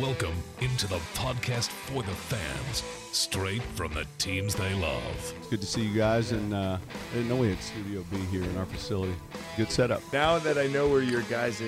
Welcome 0.00 0.34
into 0.60 0.86
the 0.86 1.00
podcast 1.14 1.70
for 1.70 2.04
the 2.04 2.14
fans, 2.14 2.84
straight 3.10 3.62
from 3.74 3.92
the 3.94 4.06
teams 4.18 4.54
they 4.54 4.72
love. 4.74 5.34
It's 5.38 5.48
good 5.48 5.60
to 5.60 5.66
see 5.66 5.86
you 5.86 5.98
guys, 5.98 6.30
and 6.30 6.54
uh, 6.54 6.78
I 7.10 7.14
didn't 7.14 7.28
know 7.28 7.34
we 7.34 7.48
had 7.48 7.60
Studio 7.60 8.04
B 8.08 8.16
here 8.30 8.44
in 8.44 8.56
our 8.58 8.66
facility. 8.66 9.14
Good 9.56 9.72
setup. 9.72 10.00
Now 10.12 10.38
that 10.38 10.56
I 10.56 10.68
know 10.68 10.88
where 10.88 11.02
your 11.02 11.22
guys' 11.22 11.60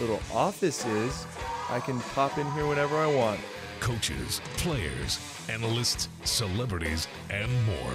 little 0.00 0.20
office 0.32 0.86
is, 0.86 1.26
I 1.70 1.80
can 1.80 1.98
pop 2.14 2.38
in 2.38 2.48
here 2.52 2.68
whenever 2.68 2.96
I 2.96 3.12
want. 3.12 3.40
Coaches, 3.80 4.40
players, 4.58 5.18
analysts, 5.48 6.08
celebrities, 6.22 7.08
and 7.30 7.50
more. 7.66 7.94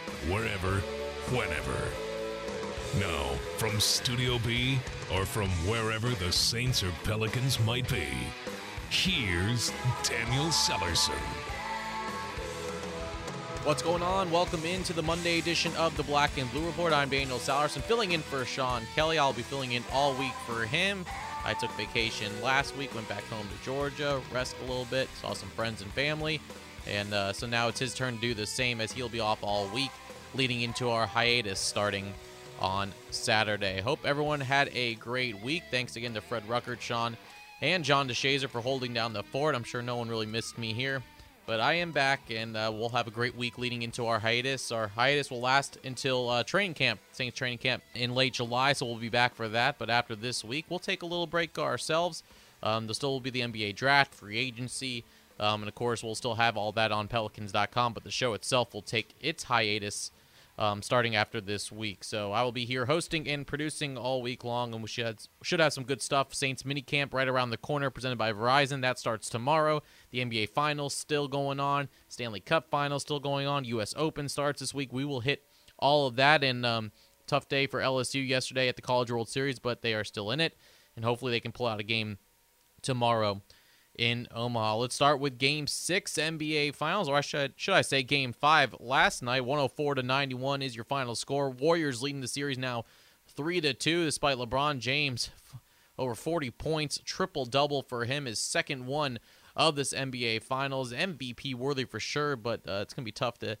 wherever, 0.29 0.79
whenever. 1.35 1.77
Now, 2.99 3.35
from 3.57 3.79
Studio 3.79 4.37
B 4.39 4.79
or 5.13 5.25
from 5.25 5.49
wherever 5.67 6.09
the 6.09 6.31
Saints 6.31 6.83
or 6.83 6.91
Pelicans 7.03 7.59
might 7.61 7.89
be, 7.89 8.07
here's 8.89 9.71
Daniel 10.03 10.47
Sallerson. 10.47 11.17
What's 13.63 13.83
going 13.83 14.01
on? 14.01 14.31
Welcome 14.31 14.65
into 14.65 14.91
the 14.91 15.03
Monday 15.03 15.37
edition 15.37 15.71
of 15.75 15.95
the 15.95 16.03
Black 16.03 16.35
and 16.37 16.51
Blue 16.51 16.65
Report. 16.65 16.93
I'm 16.93 17.09
Daniel 17.09 17.37
Sallerson, 17.37 17.81
filling 17.81 18.13
in 18.13 18.21
for 18.21 18.43
Sean 18.43 18.81
Kelly. 18.95 19.19
I'll 19.19 19.33
be 19.33 19.43
filling 19.43 19.73
in 19.73 19.83
all 19.93 20.15
week 20.15 20.33
for 20.47 20.65
him. 20.65 21.05
I 21.45 21.53
took 21.53 21.71
vacation 21.71 22.31
last 22.41 22.75
week, 22.75 22.93
went 22.95 23.07
back 23.07 23.23
home 23.25 23.47
to 23.47 23.65
Georgia, 23.65 24.21
rest 24.33 24.55
a 24.59 24.67
little 24.67 24.85
bit, 24.85 25.09
saw 25.21 25.33
some 25.33 25.49
friends 25.49 25.81
and 25.81 25.91
family, 25.91 26.41
and 26.87 27.13
uh, 27.13 27.33
so 27.33 27.47
now 27.47 27.67
it's 27.67 27.79
his 27.79 27.93
turn 27.93 28.15
to 28.15 28.21
do 28.21 28.33
the 28.33 28.45
same 28.45 28.81
as 28.81 28.91
he'll 28.91 29.09
be 29.09 29.19
off 29.19 29.39
all 29.43 29.67
week, 29.73 29.91
leading 30.35 30.61
into 30.61 30.89
our 30.89 31.05
hiatus 31.05 31.59
starting 31.59 32.13
on 32.59 32.91
Saturday. 33.09 33.81
Hope 33.81 34.05
everyone 34.05 34.39
had 34.39 34.69
a 34.73 34.95
great 34.95 35.41
week. 35.41 35.63
Thanks 35.71 35.95
again 35.95 36.13
to 36.13 36.21
Fred 36.21 36.47
Ruckert, 36.47 36.79
Sean, 36.79 37.17
and 37.61 37.83
John 37.83 38.07
DeShazer 38.07 38.49
for 38.49 38.61
holding 38.61 38.93
down 38.93 39.13
the 39.13 39.23
fort. 39.23 39.55
I'm 39.55 39.63
sure 39.63 39.81
no 39.81 39.97
one 39.97 40.09
really 40.09 40.25
missed 40.25 40.57
me 40.57 40.73
here. 40.73 41.01
But 41.47 41.59
I 41.59 41.73
am 41.73 41.91
back, 41.91 42.29
and 42.29 42.55
uh, 42.55 42.71
we'll 42.73 42.89
have 42.89 43.07
a 43.07 43.11
great 43.11 43.35
week 43.35 43.57
leading 43.57 43.81
into 43.81 44.05
our 44.05 44.19
hiatus. 44.19 44.71
Our 44.71 44.87
hiatus 44.87 45.31
will 45.31 45.41
last 45.41 45.77
until 45.83 46.29
uh, 46.29 46.43
training 46.43 46.75
camp, 46.75 46.99
Saints 47.11 47.35
training 47.35 47.57
camp 47.57 47.83
in 47.95 48.13
late 48.13 48.33
July, 48.33 48.73
so 48.73 48.85
we'll 48.85 48.95
be 48.95 49.09
back 49.09 49.33
for 49.33 49.49
that. 49.49 49.77
But 49.79 49.89
after 49.89 50.15
this 50.15 50.43
week, 50.43 50.65
we'll 50.69 50.79
take 50.79 51.01
a 51.01 51.05
little 51.05 51.27
break 51.27 51.57
ourselves. 51.57 52.23
Um, 52.63 52.85
there 52.85 52.93
still 52.93 53.11
will 53.11 53.19
be 53.19 53.31
the 53.31 53.41
NBA 53.41 53.75
draft, 53.75 54.13
free 54.13 54.37
agency, 54.37 55.03
um, 55.39 55.61
and 55.61 55.69
of 55.69 55.75
course, 55.75 56.03
we'll 56.03 56.15
still 56.15 56.35
have 56.35 56.57
all 56.57 56.71
that 56.73 56.91
on 56.91 57.07
Pelicans.com. 57.07 57.93
But 57.93 58.03
the 58.03 58.11
show 58.11 58.33
itself 58.33 58.73
will 58.73 58.81
take 58.81 59.15
its 59.19 59.43
hiatus 59.43 60.11
um, 60.57 60.81
starting 60.81 61.15
after 61.15 61.41
this 61.41 61.71
week. 61.71 62.03
So 62.03 62.31
I 62.31 62.43
will 62.43 62.51
be 62.51 62.65
here 62.65 62.85
hosting 62.85 63.27
and 63.27 63.47
producing 63.47 63.97
all 63.97 64.21
week 64.21 64.43
long, 64.43 64.73
and 64.73 64.83
we 64.83 64.87
should 64.87 65.19
should 65.41 65.59
have 65.59 65.73
some 65.73 65.83
good 65.83 66.01
stuff. 66.01 66.33
Saints 66.33 66.63
minicamp 66.63 67.13
right 67.13 67.27
around 67.27 67.49
the 67.49 67.57
corner, 67.57 67.89
presented 67.89 68.17
by 68.17 68.31
Verizon. 68.31 68.81
That 68.81 68.99
starts 68.99 69.29
tomorrow. 69.29 69.81
The 70.11 70.19
NBA 70.19 70.49
Finals 70.49 70.93
still 70.93 71.27
going 71.27 71.59
on. 71.59 71.89
Stanley 72.09 72.41
Cup 72.41 72.69
Finals 72.69 73.01
still 73.01 73.19
going 73.19 73.47
on. 73.47 73.65
U.S. 73.65 73.93
Open 73.97 74.29
starts 74.29 74.59
this 74.59 74.73
week. 74.73 74.93
We 74.93 75.05
will 75.05 75.21
hit 75.21 75.43
all 75.79 76.05
of 76.05 76.15
that. 76.17 76.43
And 76.43 76.65
um, 76.65 76.91
tough 77.25 77.47
day 77.47 77.65
for 77.65 77.79
LSU 77.79 78.25
yesterday 78.25 78.67
at 78.67 78.75
the 78.75 78.81
College 78.81 79.09
World 79.09 79.29
Series, 79.29 79.57
but 79.57 79.81
they 79.81 79.93
are 79.93 80.03
still 80.03 80.31
in 80.31 80.39
it, 80.39 80.55
and 80.95 81.05
hopefully 81.05 81.31
they 81.31 81.39
can 81.39 81.51
pull 81.51 81.65
out 81.65 81.79
a 81.79 81.83
game 81.83 82.17
tomorrow 82.81 83.41
in 84.01 84.27
Omaha. 84.33 84.77
Let's 84.77 84.95
start 84.95 85.19
with 85.19 85.37
Game 85.37 85.67
Six 85.67 86.13
NBA 86.13 86.73
Finals, 86.73 87.07
or 87.07 87.17
I 87.17 87.21
should 87.21 87.53
should 87.55 87.75
I 87.75 87.81
say 87.81 88.01
Game 88.01 88.33
Five 88.33 88.75
last 88.79 89.21
night. 89.21 89.45
104 89.45 89.95
to 89.95 90.01
91 90.01 90.63
is 90.63 90.75
your 90.75 90.85
final 90.85 91.13
score. 91.13 91.51
Warriors 91.51 92.01
leading 92.01 92.21
the 92.21 92.27
series 92.27 92.57
now, 92.57 92.83
three 93.27 93.61
to 93.61 93.75
two, 93.75 94.03
despite 94.05 94.37
LeBron 94.37 94.79
James 94.79 95.29
over 95.99 96.15
40 96.15 96.49
points, 96.49 96.99
triple 97.05 97.45
double 97.45 97.83
for 97.83 98.05
him, 98.05 98.25
his 98.25 98.39
second 98.39 98.87
one 98.87 99.19
of 99.55 99.75
this 99.75 99.93
NBA 99.93 100.41
Finals. 100.41 100.91
MVP 100.91 101.53
worthy 101.53 101.85
for 101.85 101.99
sure, 101.99 102.35
but 102.35 102.67
uh, 102.67 102.79
it's 102.81 102.95
gonna 102.95 103.05
be 103.05 103.11
tough 103.11 103.37
to 103.39 103.55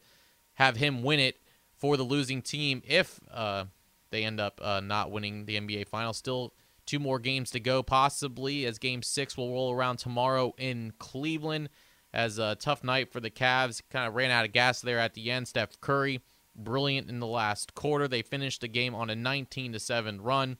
have 0.53 0.77
him 0.77 1.03
win 1.03 1.19
it 1.19 1.37
for 1.77 1.97
the 1.97 2.03
losing 2.03 2.41
team 2.41 2.81
if 2.87 3.19
uh, 3.31 3.65
they 4.09 4.23
end 4.23 4.39
up 4.39 4.59
uh, 4.63 4.79
not 4.79 5.11
winning 5.11 5.45
the 5.45 5.59
NBA 5.59 5.87
Finals. 5.87 6.17
Still 6.17 6.51
Two 6.91 6.99
more 6.99 7.19
games 7.19 7.51
to 7.51 7.61
go, 7.61 7.81
possibly, 7.81 8.65
as 8.65 8.77
game 8.77 9.01
six 9.01 9.37
will 9.37 9.53
roll 9.53 9.71
around 9.71 9.95
tomorrow 9.95 10.53
in 10.57 10.91
Cleveland. 10.99 11.69
As 12.13 12.37
a 12.37 12.55
tough 12.55 12.83
night 12.83 13.13
for 13.13 13.21
the 13.21 13.29
Cavs. 13.29 13.81
Kind 13.89 14.09
of 14.09 14.13
ran 14.13 14.29
out 14.29 14.43
of 14.43 14.51
gas 14.51 14.81
there 14.81 14.99
at 14.99 15.13
the 15.13 15.31
end. 15.31 15.47
Steph 15.47 15.79
Curry, 15.79 16.19
brilliant 16.53 17.09
in 17.09 17.21
the 17.21 17.27
last 17.27 17.75
quarter. 17.75 18.09
They 18.09 18.21
finished 18.21 18.59
the 18.59 18.67
game 18.67 18.93
on 18.93 19.09
a 19.09 19.15
19 19.15 19.71
to 19.71 19.79
7 19.79 20.19
run. 20.19 20.57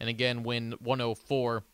And 0.00 0.08
again, 0.08 0.42
win 0.42 0.72
104 0.80 1.64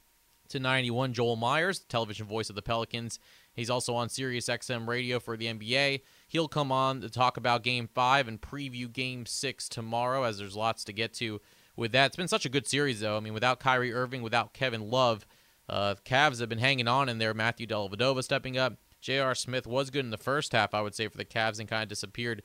to 0.49 0.59
91. 0.59 1.13
Joel 1.13 1.37
Meyers, 1.37 1.79
television 1.89 2.27
voice 2.27 2.51
of 2.51 2.57
the 2.57 2.63
Pelicans. 2.63 3.21
He's 3.55 3.71
also 3.71 3.95
on 3.95 4.09
Sirius 4.09 4.47
XM 4.47 4.89
radio 4.89 5.21
for 5.21 5.37
the 5.37 5.47
NBA. 5.47 6.01
He'll 6.27 6.49
come 6.49 6.73
on 6.73 7.01
to 7.03 7.11
talk 7.11 7.37
about 7.37 7.63
game 7.63 7.89
five 7.95 8.27
and 8.27 8.41
preview 8.41 8.93
game 8.93 9.25
six 9.25 9.69
tomorrow, 9.69 10.25
as 10.25 10.39
there's 10.39 10.57
lots 10.57 10.83
to 10.83 10.93
get 10.93 11.15
to 11.15 11.41
with 11.81 11.93
that. 11.93 12.07
It's 12.07 12.17
been 12.17 12.29
such 12.29 12.45
a 12.45 12.51
good 12.51 12.67
series, 12.67 13.01
though. 13.01 13.17
I 13.17 13.21
mean, 13.21 13.33
without 13.33 13.59
Kyrie 13.59 13.93
Irving, 13.93 14.21
without 14.23 14.53
Kevin 14.53 14.91
Love, 14.91 15.27
uh, 15.69 15.95
Cavs 16.05 16.39
have 16.39 16.51
been 16.51 16.59
hanging 16.59 16.87
on 16.87 17.09
in 17.09 17.19
there. 17.19 17.33
Matthew 17.33 17.67
Dellavedova 17.67 18.23
stepping 18.23 18.59
up. 18.59 18.75
J.R. 19.01 19.35
Smith 19.35 19.67
was 19.67 19.89
good 19.89 20.05
in 20.05 20.11
the 20.11 20.19
first 20.19 20.53
half, 20.53 20.75
I 20.75 20.83
would 20.83 20.95
say, 20.95 21.09
for 21.09 21.17
the 21.17 21.25
Cavs, 21.25 21.59
and 21.59 21.67
kind 21.69 21.83
of 21.83 21.89
disappeared 21.89 22.43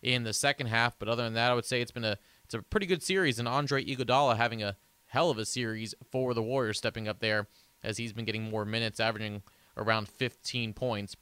in 0.00 0.24
the 0.24 0.32
second 0.32 0.68
half. 0.68 0.98
But 0.98 1.08
other 1.08 1.22
than 1.22 1.34
that, 1.34 1.50
I 1.50 1.54
would 1.54 1.66
say 1.66 1.82
it's 1.82 1.90
been 1.90 2.04
a 2.04 2.16
it's 2.44 2.54
a 2.54 2.62
pretty 2.62 2.86
good 2.86 3.02
series, 3.02 3.38
and 3.38 3.46
Andre 3.46 3.84
Iguodala 3.84 4.38
having 4.38 4.62
a 4.62 4.76
hell 5.04 5.28
of 5.28 5.36
a 5.36 5.44
series 5.44 5.94
for 6.10 6.32
the 6.32 6.42
Warriors, 6.42 6.78
stepping 6.78 7.06
up 7.06 7.20
there 7.20 7.46
as 7.84 7.98
he's 7.98 8.14
been 8.14 8.24
getting 8.24 8.48
more 8.48 8.64
minutes, 8.64 9.00
averaging 9.00 9.42
around 9.76 10.08
15 10.08 10.72
points 10.72 11.14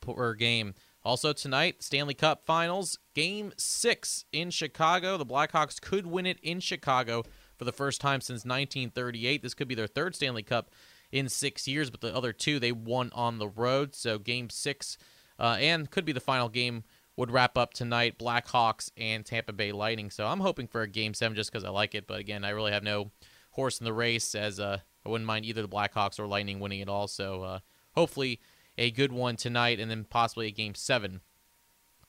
per 0.00 0.34
game. 0.34 0.74
Also 1.08 1.32
tonight, 1.32 1.82
Stanley 1.82 2.12
Cup 2.12 2.44
Finals, 2.44 2.98
Game 3.14 3.54
6 3.56 4.26
in 4.30 4.50
Chicago. 4.50 5.16
The 5.16 5.24
Blackhawks 5.24 5.80
could 5.80 6.06
win 6.06 6.26
it 6.26 6.38
in 6.42 6.60
Chicago 6.60 7.22
for 7.56 7.64
the 7.64 7.72
first 7.72 8.02
time 8.02 8.20
since 8.20 8.44
1938. 8.44 9.42
This 9.42 9.54
could 9.54 9.68
be 9.68 9.74
their 9.74 9.86
third 9.86 10.14
Stanley 10.14 10.42
Cup 10.42 10.68
in 11.10 11.30
six 11.30 11.66
years, 11.66 11.88
but 11.88 12.02
the 12.02 12.14
other 12.14 12.34
two 12.34 12.58
they 12.58 12.72
won 12.72 13.10
on 13.14 13.38
the 13.38 13.48
road. 13.48 13.94
So 13.94 14.18
Game 14.18 14.50
6 14.50 14.98
uh, 15.38 15.56
and 15.58 15.90
could 15.90 16.04
be 16.04 16.12
the 16.12 16.20
final 16.20 16.50
game 16.50 16.84
would 17.16 17.30
wrap 17.30 17.56
up 17.56 17.72
tonight, 17.72 18.18
Blackhawks 18.18 18.90
and 18.98 19.24
Tampa 19.24 19.54
Bay 19.54 19.72
Lightning. 19.72 20.10
So 20.10 20.26
I'm 20.26 20.40
hoping 20.40 20.66
for 20.66 20.82
a 20.82 20.86
Game 20.86 21.14
7 21.14 21.34
just 21.34 21.50
because 21.50 21.64
I 21.64 21.70
like 21.70 21.94
it. 21.94 22.06
But 22.06 22.20
again, 22.20 22.44
I 22.44 22.50
really 22.50 22.72
have 22.72 22.84
no 22.84 23.12
horse 23.52 23.80
in 23.80 23.86
the 23.86 23.94
race 23.94 24.34
as 24.34 24.60
uh, 24.60 24.80
I 25.06 25.08
wouldn't 25.08 25.26
mind 25.26 25.46
either 25.46 25.62
the 25.62 25.68
Blackhawks 25.68 26.18
or 26.20 26.26
Lightning 26.26 26.60
winning 26.60 26.80
it 26.80 26.88
all. 26.90 27.08
So 27.08 27.44
uh, 27.44 27.58
hopefully 27.94 28.40
a 28.78 28.90
good 28.90 29.12
one 29.12 29.36
tonight, 29.36 29.80
and 29.80 29.90
then 29.90 30.04
possibly 30.04 30.46
a 30.46 30.52
game 30.52 30.74
seven 30.74 31.20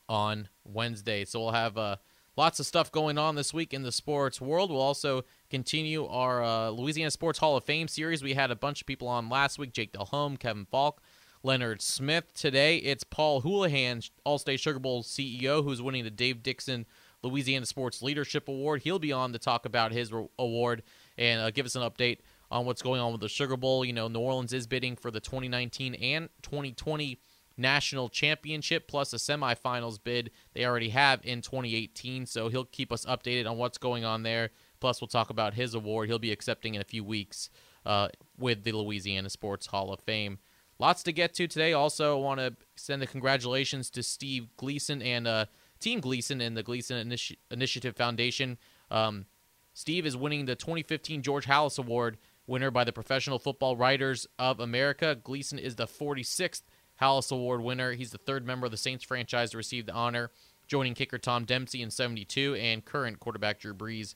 on 0.07 0.47
Wednesday. 0.63 1.25
So 1.25 1.39
we'll 1.39 1.51
have 1.51 1.77
uh, 1.77 1.97
lots 2.37 2.59
of 2.59 2.65
stuff 2.65 2.91
going 2.91 3.17
on 3.17 3.35
this 3.35 3.53
week 3.53 3.73
in 3.73 3.83
the 3.83 3.91
sports 3.91 4.39
world. 4.39 4.71
We'll 4.71 4.79
also 4.79 5.25
continue 5.49 6.05
our 6.05 6.43
uh, 6.43 6.69
Louisiana 6.69 7.11
Sports 7.11 7.39
Hall 7.39 7.57
of 7.57 7.63
Fame 7.63 7.87
series. 7.87 8.23
We 8.23 8.35
had 8.35 8.51
a 8.51 8.55
bunch 8.55 8.81
of 8.81 8.87
people 8.87 9.07
on 9.07 9.29
last 9.29 9.57
week: 9.57 9.73
Jake 9.73 9.91
Delhomme, 9.91 10.37
Kevin 10.37 10.67
Faulk, 10.69 11.01
Leonard 11.43 11.81
Smith. 11.81 12.33
Today 12.33 12.77
it's 12.77 13.03
Paul 13.03 13.41
Hoolahan, 13.41 14.09
All-State 14.23 14.59
Sugar 14.59 14.79
Bowl 14.79 15.03
CEO, 15.03 15.63
who's 15.63 15.81
winning 15.81 16.03
the 16.03 16.11
Dave 16.11 16.43
Dixon 16.43 16.85
Louisiana 17.23 17.65
Sports 17.65 18.01
Leadership 18.01 18.47
Award. 18.47 18.83
He'll 18.83 18.99
be 18.99 19.11
on 19.11 19.33
to 19.33 19.39
talk 19.39 19.65
about 19.65 19.91
his 19.91 20.11
award 20.37 20.83
and 21.17 21.41
uh, 21.41 21.51
give 21.51 21.65
us 21.65 21.75
an 21.75 21.81
update 21.81 22.19
on 22.51 22.65
what's 22.65 22.81
going 22.81 23.01
on 23.01 23.11
with 23.11 23.21
the 23.21 23.29
Sugar 23.29 23.57
Bowl. 23.57 23.85
You 23.85 23.93
know, 23.93 24.07
New 24.07 24.19
Orleans 24.19 24.53
is 24.53 24.67
bidding 24.67 24.95
for 24.95 25.11
the 25.11 25.19
2019 25.19 25.95
and 25.95 26.29
2020 26.41 27.19
national 27.57 28.07
championship 28.07 28.87
plus 28.87 29.11
a 29.11 29.17
semifinals 29.17 30.01
bid 30.01 30.31
they 30.53 30.65
already 30.65 30.89
have 30.89 31.19
in 31.25 31.41
2018. 31.41 32.25
So 32.25 32.49
he'll 32.49 32.65
keep 32.65 32.91
us 32.91 33.05
updated 33.05 33.49
on 33.49 33.57
what's 33.57 33.77
going 33.77 34.05
on 34.05 34.23
there. 34.23 34.49
Plus, 34.79 35.01
we'll 35.01 35.09
talk 35.09 35.29
about 35.29 35.53
his 35.53 35.73
award 35.73 36.07
he'll 36.07 36.19
be 36.19 36.31
accepting 36.31 36.75
in 36.75 36.81
a 36.81 36.85
few 36.85 37.03
weeks 37.03 37.49
uh, 37.85 38.07
with 38.37 38.63
the 38.63 38.71
Louisiana 38.71 39.29
Sports 39.29 39.67
Hall 39.67 39.91
of 39.91 39.99
Fame. 39.99 40.39
Lots 40.79 41.03
to 41.03 41.11
get 41.11 41.33
to 41.33 41.47
today. 41.47 41.73
Also, 41.73 42.17
I 42.17 42.21
want 42.21 42.39
to 42.39 42.55
send 42.77 43.01
the 43.01 43.07
congratulations 43.07 43.89
to 43.91 44.01
Steve 44.01 44.47
Gleason 44.55 45.01
and 45.01 45.27
uh, 45.27 45.45
Team 45.81 45.99
Gleason 45.99 46.39
and 46.39 46.55
the 46.55 46.63
Gleason 46.63 47.09
Initi- 47.09 47.37
Initiative 47.51 47.97
Foundation. 47.97 48.57
Um, 48.89 49.25
Steve 49.73 50.05
is 50.05 50.15
winning 50.15 50.45
the 50.45 50.55
2015 50.55 51.21
George 51.21 51.45
Halas 51.45 51.77
Award, 51.77 52.17
winner 52.49 52.71
by 52.71 52.83
the 52.83 52.91
Professional 52.91 53.39
Football 53.39 53.77
Writers 53.77 54.27
of 54.37 54.59
America. 54.59 55.15
Gleason 55.15 55.59
is 55.59 55.75
the 55.75 55.85
46th 55.85 56.63
Halas 56.99 57.31
Award 57.31 57.61
winner. 57.61 57.93
He's 57.93 58.11
the 58.11 58.17
third 58.17 58.45
member 58.45 58.65
of 58.65 58.71
the 58.71 58.77
Saints 58.77 59.05
franchise 59.05 59.51
to 59.51 59.57
receive 59.57 59.85
the 59.85 59.93
honor, 59.93 60.31
joining 60.67 60.95
kicker 60.95 61.17
Tom 61.17 61.45
Dempsey 61.45 61.81
in 61.81 61.91
72 61.91 62.55
and 62.55 62.83
current 62.83 63.19
quarterback 63.19 63.59
Drew 63.59 63.73
Brees 63.73 64.15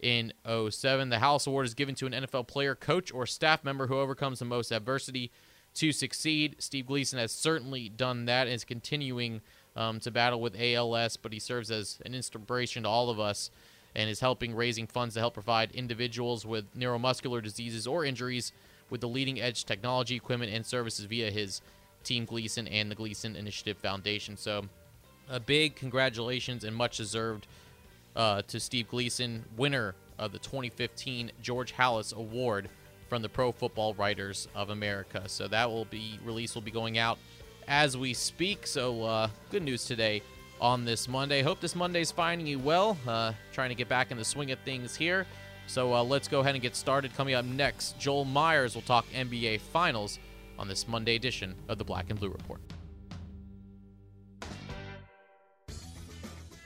in 0.00 0.32
07. 0.44 1.10
The 1.10 1.16
Halas 1.16 1.46
Award 1.46 1.66
is 1.66 1.74
given 1.74 1.94
to 1.96 2.06
an 2.06 2.12
NFL 2.12 2.48
player, 2.48 2.74
coach, 2.74 3.12
or 3.12 3.26
staff 3.26 3.62
member 3.62 3.86
who 3.86 3.98
overcomes 3.98 4.40
the 4.40 4.44
most 4.44 4.72
adversity 4.72 5.30
to 5.74 5.92
succeed. 5.92 6.56
Steve 6.58 6.86
Gleason 6.86 7.18
has 7.18 7.32
certainly 7.32 7.88
done 7.88 8.24
that 8.24 8.46
and 8.46 8.54
is 8.54 8.64
continuing 8.64 9.42
um, 9.76 10.00
to 10.00 10.10
battle 10.10 10.40
with 10.40 10.58
ALS, 10.58 11.16
but 11.16 11.32
he 11.32 11.38
serves 11.38 11.70
as 11.70 11.98
an 12.04 12.14
inspiration 12.14 12.84
to 12.84 12.88
all 12.88 13.10
of 13.10 13.20
us 13.20 13.50
and 13.96 14.08
is 14.08 14.20
helping 14.20 14.54
raising 14.54 14.86
funds 14.86 15.14
to 15.14 15.20
help 15.20 15.34
provide 15.34 15.72
individuals 15.72 16.46
with 16.46 16.72
neuromuscular 16.78 17.42
diseases 17.42 17.86
or 17.86 18.04
injuries 18.04 18.52
with 18.90 19.00
the 19.00 19.08
leading 19.08 19.40
edge 19.40 19.64
technology, 19.64 20.14
equipment, 20.14 20.52
and 20.52 20.64
services 20.64 21.06
via 21.06 21.30
his 21.30 21.62
Team 22.04 22.24
Gleason 22.24 22.68
and 22.68 22.90
the 22.90 22.94
Gleason 22.94 23.34
Initiative 23.34 23.78
Foundation. 23.78 24.36
So, 24.36 24.66
a 25.28 25.40
big 25.40 25.74
congratulations 25.74 26.62
and 26.62 26.76
much 26.76 26.98
deserved 26.98 27.48
uh, 28.14 28.42
to 28.42 28.60
Steve 28.60 28.86
Gleason, 28.88 29.44
winner 29.56 29.96
of 30.18 30.30
the 30.30 30.38
2015 30.38 31.32
George 31.42 31.74
Halas 31.74 32.14
Award 32.14 32.68
from 33.08 33.22
the 33.22 33.28
Pro 33.28 33.50
Football 33.50 33.94
Writers 33.94 34.46
of 34.54 34.70
America. 34.70 35.22
So 35.26 35.48
that 35.48 35.68
will 35.70 35.84
be 35.86 36.18
release 36.24 36.54
will 36.54 36.62
be 36.62 36.70
going 36.70 36.98
out 36.98 37.18
as 37.66 37.96
we 37.96 38.14
speak. 38.14 38.66
So 38.66 39.02
uh, 39.02 39.28
good 39.50 39.62
news 39.62 39.84
today 39.84 40.22
on 40.60 40.84
this 40.84 41.08
Monday. 41.08 41.42
Hope 41.42 41.60
this 41.60 41.74
Monday's 41.74 42.10
finding 42.10 42.46
you 42.46 42.58
well. 42.58 42.96
Uh, 43.06 43.32
trying 43.52 43.68
to 43.68 43.74
get 43.74 43.88
back 43.88 44.10
in 44.10 44.16
the 44.16 44.24
swing 44.24 44.50
of 44.50 44.58
things 44.60 44.96
here. 44.96 45.26
So 45.66 45.94
uh, 45.94 46.02
let's 46.02 46.28
go 46.28 46.40
ahead 46.40 46.54
and 46.54 46.62
get 46.62 46.76
started. 46.76 47.14
Coming 47.14 47.34
up 47.34 47.44
next, 47.44 47.98
Joel 47.98 48.24
Meyers 48.24 48.74
will 48.74 48.82
talk 48.82 49.06
NBA 49.14 49.60
Finals 49.60 50.18
on 50.58 50.68
this 50.68 50.86
Monday 50.88 51.16
edition 51.16 51.54
of 51.68 51.78
the 51.78 51.84
Black 51.84 52.10
and 52.10 52.18
Blue 52.18 52.30
Report. 52.30 52.60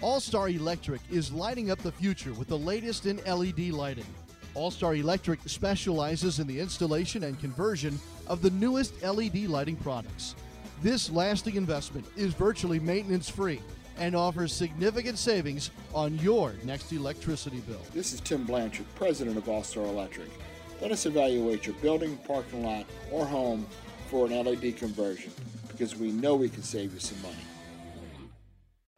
All 0.00 0.20
Star 0.20 0.48
Electric 0.48 1.00
is 1.10 1.32
lighting 1.32 1.70
up 1.70 1.78
the 1.80 1.92
future 1.92 2.32
with 2.32 2.48
the 2.48 2.58
latest 2.58 3.06
in 3.06 3.18
LED 3.26 3.70
lighting. 3.70 4.06
All 4.54 4.70
Star 4.70 4.94
Electric 4.94 5.40
specializes 5.46 6.38
in 6.38 6.46
the 6.46 6.58
installation 6.58 7.24
and 7.24 7.38
conversion 7.38 7.98
of 8.26 8.40
the 8.42 8.50
newest 8.50 9.02
LED 9.02 9.44
lighting 9.44 9.76
products. 9.76 10.34
This 10.82 11.10
lasting 11.10 11.56
investment 11.56 12.06
is 12.16 12.32
virtually 12.32 12.80
maintenance 12.80 13.28
free 13.28 13.60
and 14.00 14.16
offers 14.16 14.52
significant 14.52 15.18
savings 15.18 15.70
on 15.94 16.18
your 16.18 16.54
next 16.64 16.90
electricity 16.90 17.60
bill. 17.60 17.82
This 17.92 18.14
is 18.14 18.20
Tim 18.20 18.44
Blanchard, 18.44 18.86
president 18.94 19.36
of 19.36 19.48
All 19.48 19.62
Star 19.62 19.84
Electric. 19.84 20.30
Let 20.80 20.90
us 20.90 21.04
evaluate 21.04 21.66
your 21.66 21.76
building, 21.76 22.16
parking 22.26 22.64
lot, 22.64 22.86
or 23.12 23.26
home 23.26 23.66
for 24.08 24.26
an 24.26 24.32
LED 24.32 24.78
conversion 24.78 25.30
because 25.68 25.96
we 25.96 26.10
know 26.10 26.34
we 26.34 26.48
can 26.48 26.62
save 26.62 26.94
you 26.94 26.98
some 26.98 27.20
money. 27.20 27.36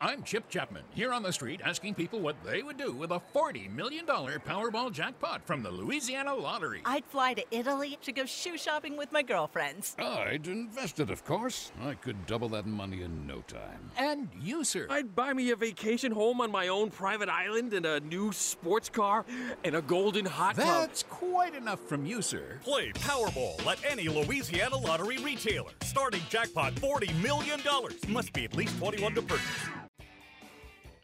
I'm 0.05 0.25
Chip 0.25 0.49
Chapman, 0.49 0.83
here 0.93 1.13
on 1.13 1.23
the 1.23 1.33
street 1.33 1.61
asking 1.65 1.95
people 1.95 2.19
what 2.19 2.35
they 2.45 2.65
would 2.65 2.77
do 2.77 2.91
with 2.91 3.13
a 3.13 3.23
$40 3.33 3.73
million 3.73 4.05
Powerball 4.05 4.91
jackpot 4.91 5.47
from 5.47 5.63
the 5.63 5.71
Louisiana 5.71 6.35
Lottery. 6.35 6.81
I'd 6.85 7.05
fly 7.05 7.35
to 7.35 7.45
Italy 7.53 7.97
to 8.03 8.11
go 8.11 8.27
shoe 8.27 8.59
shopping 8.59 8.97
with 8.97 9.13
my 9.13 9.23
girlfriends. 9.23 9.95
I'd 10.01 10.49
invest 10.49 10.99
it, 10.99 11.09
of 11.09 11.25
course. 11.25 11.71
I 11.81 11.95
could 11.95 12.27
double 12.27 12.49
that 12.49 12.67
money 12.67 13.03
in 13.03 13.29
no 13.29 13.43
time. 13.43 13.93
And 13.97 14.29
you, 14.41 14.65
sir? 14.65 14.89
I'd 14.91 15.15
buy 15.15 15.35
me 15.35 15.53
a 15.53 15.57
vacation 15.57 16.11
home 16.11 16.41
on 16.41 16.51
my 16.51 16.67
own 16.67 16.91
private 16.91 17.29
island 17.29 17.73
and 17.73 17.87
a 17.87 18.01
new 18.01 18.33
sports 18.33 18.89
car 18.89 19.25
and 19.63 19.77
a 19.77 19.83
golden 19.83 20.27
hot 20.27 20.57
tub. 20.57 20.67
That's 20.67 21.05
quite 21.05 21.55
enough 21.55 21.79
from 21.79 22.05
you, 22.07 22.23
sir. 22.23 22.59
Play 22.65 22.91
Powerball 22.95 23.65
at 23.69 23.79
any 23.89 24.09
Louisiana 24.09 24.79
Lottery 24.79 25.19
retailer. 25.19 25.71
Starting 25.83 26.23
jackpot 26.29 26.75
$40 26.75 27.23
million. 27.23 27.61
Must 28.09 28.33
be 28.33 28.47
at 28.47 28.57
least 28.57 28.77
21 28.81 29.15
to 29.15 29.23
purchase. 29.23 29.69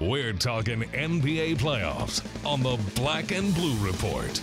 We're 0.00 0.32
talking 0.32 0.82
NBA 0.82 1.56
playoffs 1.56 2.24
on 2.44 2.62
the 2.62 2.76
Black 2.94 3.32
and 3.32 3.54
Blue 3.54 3.76
Report. 3.84 4.40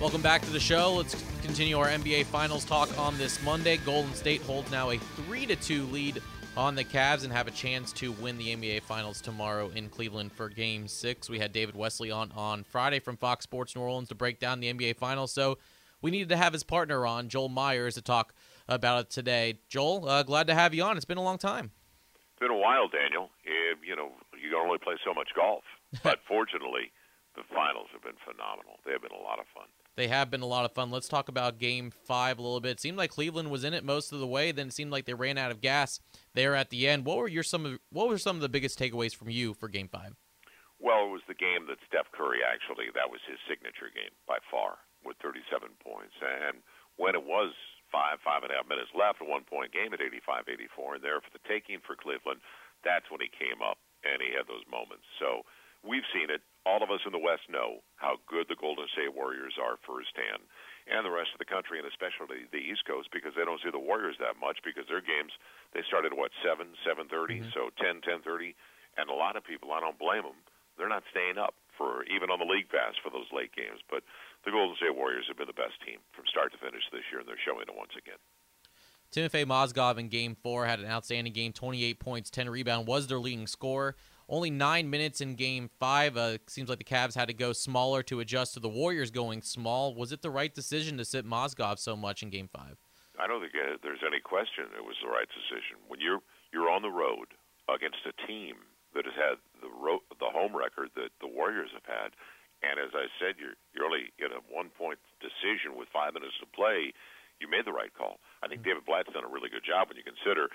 Welcome 0.00 0.22
back 0.22 0.42
to 0.42 0.50
the 0.50 0.60
show. 0.60 0.94
Let's 0.94 1.22
continue 1.42 1.78
our 1.78 1.88
NBA 1.88 2.26
Finals 2.26 2.64
talk 2.64 2.96
on 2.98 3.18
this 3.18 3.42
Monday. 3.42 3.78
Golden 3.78 4.14
State 4.14 4.42
holds 4.42 4.70
now 4.70 4.90
a 4.90 4.98
3 4.98 5.46
to 5.46 5.56
2 5.56 5.84
lead 5.86 6.22
on 6.56 6.74
the 6.74 6.84
Cavs 6.84 7.24
and 7.24 7.32
have 7.32 7.46
a 7.46 7.52
chance 7.52 7.92
to 7.92 8.12
win 8.12 8.36
the 8.36 8.54
NBA 8.54 8.82
Finals 8.82 9.20
tomorrow 9.20 9.70
in 9.74 9.88
Cleveland 9.88 10.32
for 10.32 10.48
Game 10.48 10.88
6. 10.88 11.30
We 11.30 11.38
had 11.38 11.52
David 11.52 11.76
Wesley 11.76 12.10
on 12.10 12.32
on 12.32 12.64
Friday 12.64 12.98
from 12.98 13.16
Fox 13.16 13.44
Sports 13.44 13.76
New 13.76 13.82
Orleans 13.82 14.08
to 14.08 14.14
break 14.14 14.38
down 14.38 14.60
the 14.60 14.72
NBA 14.72 14.96
Finals, 14.96 15.32
so 15.32 15.58
we 16.02 16.10
needed 16.10 16.28
to 16.30 16.36
have 16.36 16.52
his 16.52 16.62
partner 16.64 17.06
on, 17.06 17.28
Joel 17.28 17.48
Meyers, 17.48 17.94
to 17.94 18.02
talk 18.02 18.34
about 18.68 19.00
it 19.00 19.10
today. 19.10 19.60
Joel, 19.68 20.08
uh, 20.08 20.22
glad 20.22 20.46
to 20.48 20.54
have 20.54 20.74
you 20.74 20.82
on. 20.82 20.96
It's 20.96 21.04
been 21.04 21.18
a 21.18 21.22
long 21.22 21.38
time. 21.38 21.70
It's 22.38 22.46
been 22.46 22.54
a 22.54 22.60
while, 22.60 22.86
Daniel. 22.86 23.30
You, 23.42 23.74
you 23.82 23.96
know, 23.96 24.12
you 24.40 24.50
can 24.54 24.62
only 24.62 24.78
play 24.78 24.94
so 25.04 25.12
much 25.12 25.30
golf, 25.34 25.64
but 26.04 26.20
fortunately, 26.28 26.94
the 27.34 27.42
finals 27.52 27.88
have 27.92 28.02
been 28.02 28.14
phenomenal. 28.22 28.78
They 28.86 28.92
have 28.92 29.02
been 29.02 29.10
a 29.10 29.20
lot 29.20 29.40
of 29.40 29.46
fun. 29.52 29.66
They 29.96 30.06
have 30.06 30.30
been 30.30 30.42
a 30.42 30.46
lot 30.46 30.64
of 30.64 30.70
fun. 30.70 30.92
Let's 30.92 31.08
talk 31.08 31.28
about 31.28 31.58
Game 31.58 31.90
Five 31.90 32.38
a 32.38 32.42
little 32.42 32.60
bit. 32.60 32.78
It 32.78 32.80
seemed 32.80 32.96
like 32.96 33.10
Cleveland 33.10 33.50
was 33.50 33.64
in 33.64 33.74
it 33.74 33.82
most 33.82 34.12
of 34.12 34.20
the 34.20 34.26
way. 34.26 34.52
Then 34.52 34.68
it 34.68 34.72
seemed 34.72 34.92
like 34.92 35.04
they 35.04 35.14
ran 35.14 35.36
out 35.36 35.50
of 35.50 35.60
gas 35.60 35.98
there 36.34 36.54
at 36.54 36.70
the 36.70 36.86
end. 36.86 37.06
What 37.06 37.18
were 37.18 37.26
your 37.26 37.42
some 37.42 37.66
of 37.66 37.80
what 37.90 38.08
were 38.08 38.18
some 38.18 38.36
of 38.36 38.42
the 38.42 38.48
biggest 38.48 38.78
takeaways 38.78 39.16
from 39.16 39.30
you 39.30 39.52
for 39.52 39.66
Game 39.66 39.88
Five? 39.88 40.14
Well, 40.78 41.06
it 41.06 41.10
was 41.10 41.26
the 41.26 41.34
game 41.34 41.66
that 41.66 41.82
Steph 41.88 42.06
Curry 42.14 42.38
actually 42.46 42.86
that 42.94 43.10
was 43.10 43.18
his 43.26 43.38
signature 43.50 43.90
game 43.92 44.14
by 44.28 44.38
far 44.48 44.78
with 45.04 45.16
37 45.18 45.70
points. 45.82 46.14
And 46.22 46.62
when 46.98 47.16
it 47.16 47.26
was 47.26 47.50
five 47.88 48.20
five 48.22 48.44
and 48.44 48.52
a 48.52 48.56
half 48.60 48.68
minutes 48.68 48.92
left, 48.94 49.20
a 49.20 49.26
one 49.26 49.44
point 49.44 49.72
game 49.72 49.92
at 49.92 50.00
85-84, 50.00 51.00
and 51.00 51.04
there 51.04 51.20
for 51.20 51.32
the 51.32 51.42
taking 51.48 51.80
for 51.84 51.96
Cleveland, 51.96 52.40
that's 52.86 53.08
when 53.10 53.20
he 53.20 53.30
came 53.32 53.60
up 53.64 53.80
and 54.06 54.22
he 54.22 54.30
had 54.30 54.46
those 54.46 54.62
moments. 54.70 55.04
So 55.18 55.42
we've 55.82 56.06
seen 56.14 56.30
it. 56.30 56.42
All 56.66 56.84
of 56.84 56.92
us 56.92 57.02
in 57.08 57.16
the 57.16 57.22
West 57.22 57.48
know 57.48 57.80
how 57.96 58.20
good 58.28 58.46
the 58.46 58.58
Golden 58.60 58.86
State 58.92 59.16
Warriors 59.16 59.56
are 59.56 59.80
firsthand, 59.82 60.44
and 60.84 61.00
the 61.00 61.12
rest 61.12 61.32
of 61.32 61.40
the 61.40 61.48
country, 61.48 61.80
and 61.80 61.88
especially 61.88 62.44
the 62.52 62.60
East 62.60 62.84
Coast, 62.84 63.08
because 63.08 63.32
they 63.32 63.44
don't 63.44 63.60
see 63.64 63.72
the 63.72 63.80
Warriors 63.80 64.20
that 64.20 64.36
much 64.36 64.60
because 64.60 64.84
their 64.86 65.02
games 65.02 65.32
they 65.72 65.80
started 65.88 66.12
what 66.12 66.30
seven, 66.44 66.76
seven 66.84 67.08
thirty, 67.08 67.40
mm-hmm. 67.40 67.56
so 67.56 67.72
ten, 67.80 68.04
ten 68.04 68.20
thirty, 68.20 68.52
and 69.00 69.08
a 69.08 69.16
lot 69.16 69.34
of 69.34 69.48
people, 69.48 69.72
I 69.72 69.80
don't 69.80 69.96
blame 69.96 70.28
them, 70.28 70.38
they're 70.76 70.92
not 70.92 71.08
staying 71.10 71.40
up 71.40 71.56
for 71.78 72.04
even 72.10 72.28
on 72.28 72.42
the 72.42 72.50
league 72.50 72.68
pass 72.68 72.98
for 72.98 73.08
those 73.08 73.30
late 73.32 73.54
games. 73.54 73.80
But 73.88 74.02
the 74.44 74.50
Golden 74.50 74.76
State 74.76 74.98
Warriors 74.98 75.24
have 75.30 75.38
been 75.38 75.46
the 75.46 75.56
best 75.56 75.78
team 75.86 76.02
from 76.12 76.26
start 76.26 76.50
to 76.52 76.58
finish 76.58 76.82
this 76.90 77.06
year, 77.10 77.22
and 77.22 77.28
they're 77.28 77.40
showing 77.46 77.64
it 77.64 77.78
once 77.78 77.94
again. 77.96 78.18
Timofey 79.14 79.46
Mozgov 79.46 79.96
in 79.96 80.08
Game 80.08 80.36
Four 80.42 80.66
had 80.66 80.80
an 80.80 80.90
outstanding 80.90 81.32
game, 81.32 81.54
28 81.54 81.98
points, 81.98 82.28
10 82.28 82.50
rebound, 82.50 82.86
was 82.86 83.06
their 83.06 83.18
leading 83.18 83.46
scorer. 83.46 83.96
Only 84.28 84.50
nine 84.50 84.90
minutes 84.90 85.22
in 85.22 85.36
Game 85.36 85.70
Five. 85.80 86.18
Uh, 86.18 86.36
seems 86.46 86.68
like 86.68 86.76
the 86.76 86.84
Cavs 86.84 87.14
had 87.14 87.28
to 87.28 87.34
go 87.34 87.54
smaller 87.54 88.02
to 88.04 88.20
adjust 88.20 88.52
to 88.54 88.60
the 88.60 88.68
Warriors 88.68 89.10
going 89.10 89.40
small. 89.40 89.94
Was 89.94 90.12
it 90.12 90.20
the 90.20 90.28
right 90.28 90.52
decision 90.52 90.98
to 90.98 91.04
sit 91.06 91.24
Mozgov 91.24 91.78
so 91.78 91.96
much 91.96 92.22
in 92.22 92.28
Game 92.28 92.50
Five? 92.52 92.76
I 93.18 93.26
don't 93.26 93.40
think 93.40 93.52
there's 93.82 94.04
any 94.06 94.20
question 94.20 94.66
it 94.76 94.84
was 94.84 94.96
the 95.02 95.08
right 95.08 95.26
decision. 95.28 95.80
When 95.88 96.00
you're 96.00 96.20
you're 96.52 96.70
on 96.70 96.82
the 96.82 96.90
road 96.90 97.32
against 97.68 98.04
a 98.04 98.26
team 98.26 98.56
that 98.94 99.04
has 99.04 99.16
had 99.16 99.36
the 99.60 99.68
ro- 99.70 100.04
the 100.20 100.30
home 100.32 100.56
record 100.56 100.90
that 100.96 101.10
the 101.20 101.28
Warriors 101.28 101.70
have 101.74 101.86
had, 101.86 102.16
and 102.62 102.78
as 102.80 102.92
I 102.94 103.06
said, 103.20 103.36
you're 103.38 103.56
you're 103.74 103.86
only 103.86 104.12
in 104.18 104.32
a 104.32 104.40
one 104.48 104.70
point 104.74 104.98
decision 105.20 105.76
with 105.76 105.88
five 105.92 106.14
minutes 106.14 106.36
to 106.40 106.46
play. 106.46 106.92
you 107.40 107.46
made 107.46 107.64
the 107.64 107.72
right 107.72 107.94
call. 107.94 108.18
I 108.42 108.48
think 108.48 108.64
David 108.66 108.82
Blatt's 108.84 109.12
done 109.14 109.22
a 109.24 109.30
really 109.30 109.48
good 109.50 109.62
job 109.62 109.88
when 109.88 109.96
you 109.96 110.02
consider 110.02 110.48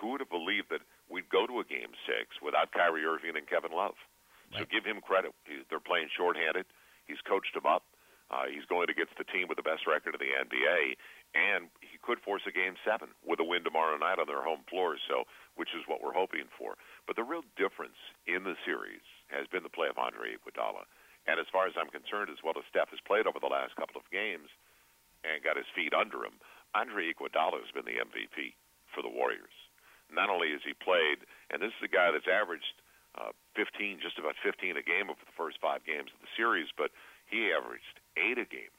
who 0.00 0.16
would 0.16 0.24
have 0.24 0.32
believed 0.32 0.72
that 0.72 0.80
we'd 1.12 1.28
go 1.28 1.44
to 1.44 1.60
a 1.60 1.66
game 1.68 1.92
six 2.08 2.40
without 2.40 2.72
Kyrie 2.72 3.04
Irving 3.04 3.36
and 3.36 3.44
Kevin 3.44 3.72
Love. 3.76 3.98
So 4.56 4.64
give 4.68 4.84
him 4.88 5.00
credit. 5.04 5.32
He, 5.44 5.60
they're 5.68 5.80
playing 5.84 6.08
shorthanded. 6.16 6.64
He's 7.04 7.20
coached 7.28 7.52
them 7.52 7.68
up. 7.68 7.84
Uh, 8.32 8.48
he's 8.48 8.64
going 8.64 8.88
against 8.88 9.12
the 9.20 9.24
team 9.28 9.44
with 9.48 9.60
the 9.60 9.66
best 9.68 9.84
record 9.84 10.16
in 10.16 10.20
the 10.24 10.32
NBA, 10.32 10.96
and 11.36 11.68
could 12.02 12.20
force 12.20 12.42
a 12.46 12.52
game 12.52 12.74
seven 12.82 13.14
with 13.22 13.40
a 13.40 13.46
win 13.46 13.64
tomorrow 13.64 13.96
night 13.96 14.18
on 14.18 14.26
their 14.26 14.42
home 14.42 14.66
floor. 14.68 14.98
So, 15.08 15.24
which 15.54 15.70
is 15.74 15.86
what 15.86 16.02
we're 16.02 16.16
hoping 16.16 16.50
for. 16.58 16.74
But 17.06 17.16
the 17.16 17.26
real 17.26 17.46
difference 17.56 17.98
in 18.26 18.44
the 18.44 18.58
series 18.66 19.04
has 19.30 19.46
been 19.48 19.62
the 19.62 19.72
play 19.72 19.88
of 19.88 19.98
Andre 19.98 20.34
Iguodala. 20.36 20.88
And 21.26 21.38
as 21.38 21.46
far 21.54 21.70
as 21.70 21.78
I'm 21.78 21.92
concerned, 21.92 22.34
as 22.34 22.42
well 22.42 22.58
as 22.58 22.66
Steph 22.66 22.90
has 22.90 23.02
played 23.06 23.30
over 23.30 23.38
the 23.38 23.52
last 23.52 23.78
couple 23.78 24.00
of 24.00 24.10
games 24.10 24.50
and 25.22 25.44
got 25.44 25.60
his 25.60 25.70
feet 25.70 25.94
under 25.94 26.26
him, 26.26 26.34
Andre 26.74 27.14
Iguodala 27.14 27.62
has 27.62 27.70
been 27.70 27.86
the 27.86 28.02
MVP 28.02 28.58
for 28.90 29.06
the 29.06 29.12
Warriors. 29.12 29.54
Not 30.10 30.28
only 30.28 30.50
has 30.52 30.64
he 30.66 30.74
played, 30.74 31.24
and 31.48 31.62
this 31.62 31.72
is 31.78 31.86
a 31.86 31.92
guy 31.92 32.10
that's 32.10 32.28
averaged 32.28 32.74
uh, 33.14 33.32
15, 33.54 34.00
just 34.02 34.18
about 34.18 34.34
15 34.42 34.76
a 34.76 34.84
game 34.84 35.08
over 35.12 35.20
the 35.22 35.36
first 35.36 35.60
five 35.60 35.84
games 35.84 36.10
of 36.10 36.20
the 36.20 36.32
series, 36.36 36.68
but 36.74 36.90
he 37.28 37.52
averaged 37.52 38.00
eight 38.16 38.40
a 38.40 38.48
game 38.48 38.72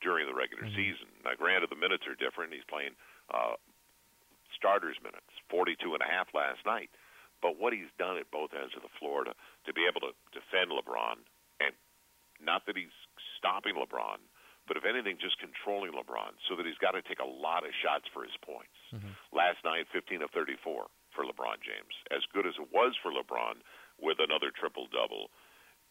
during 0.00 0.26
the 0.26 0.36
regular 0.36 0.64
mm-hmm. 0.64 0.76
season. 0.76 1.08
Now, 1.24 1.36
granted, 1.36 1.70
the 1.70 1.78
minutes 1.78 2.08
are 2.08 2.16
different. 2.16 2.52
He's 2.52 2.66
playing 2.66 2.96
uh, 3.30 3.60
starters 4.56 4.96
minutes, 5.00 5.30
42 5.48 5.94
and 5.94 6.02
a 6.02 6.10
half 6.10 6.32
last 6.34 6.64
night. 6.64 6.90
But 7.40 7.56
what 7.56 7.72
he's 7.72 7.88
done 7.96 8.20
at 8.20 8.28
both 8.28 8.52
ends 8.52 8.76
of 8.76 8.84
the 8.84 8.92
floor 9.00 9.24
to, 9.24 9.32
to 9.32 9.72
be 9.72 9.88
able 9.88 10.04
to 10.04 10.12
defend 10.36 10.68
LeBron, 10.68 11.24
and 11.64 11.72
not 12.36 12.68
that 12.68 12.76
he's 12.76 12.92
stopping 13.40 13.80
LeBron, 13.80 14.20
but 14.68 14.76
if 14.76 14.84
anything, 14.84 15.16
just 15.16 15.40
controlling 15.40 15.96
LeBron 15.96 16.36
so 16.46 16.54
that 16.54 16.68
he's 16.68 16.78
got 16.78 16.92
to 16.92 17.02
take 17.02 17.18
a 17.18 17.26
lot 17.26 17.64
of 17.64 17.72
shots 17.80 18.06
for 18.12 18.22
his 18.22 18.36
points. 18.44 18.76
Mm-hmm. 18.92 19.16
Last 19.32 19.64
night, 19.64 19.88
15 19.90 20.22
of 20.22 20.30
34 20.30 20.86
for 21.16 21.22
LeBron 21.24 21.58
James. 21.64 21.90
As 22.12 22.22
good 22.30 22.46
as 22.46 22.54
it 22.60 22.68
was 22.70 22.94
for 23.00 23.10
LeBron 23.10 23.64
with 23.98 24.20
another 24.20 24.52
triple 24.54 24.86
double. 24.92 25.32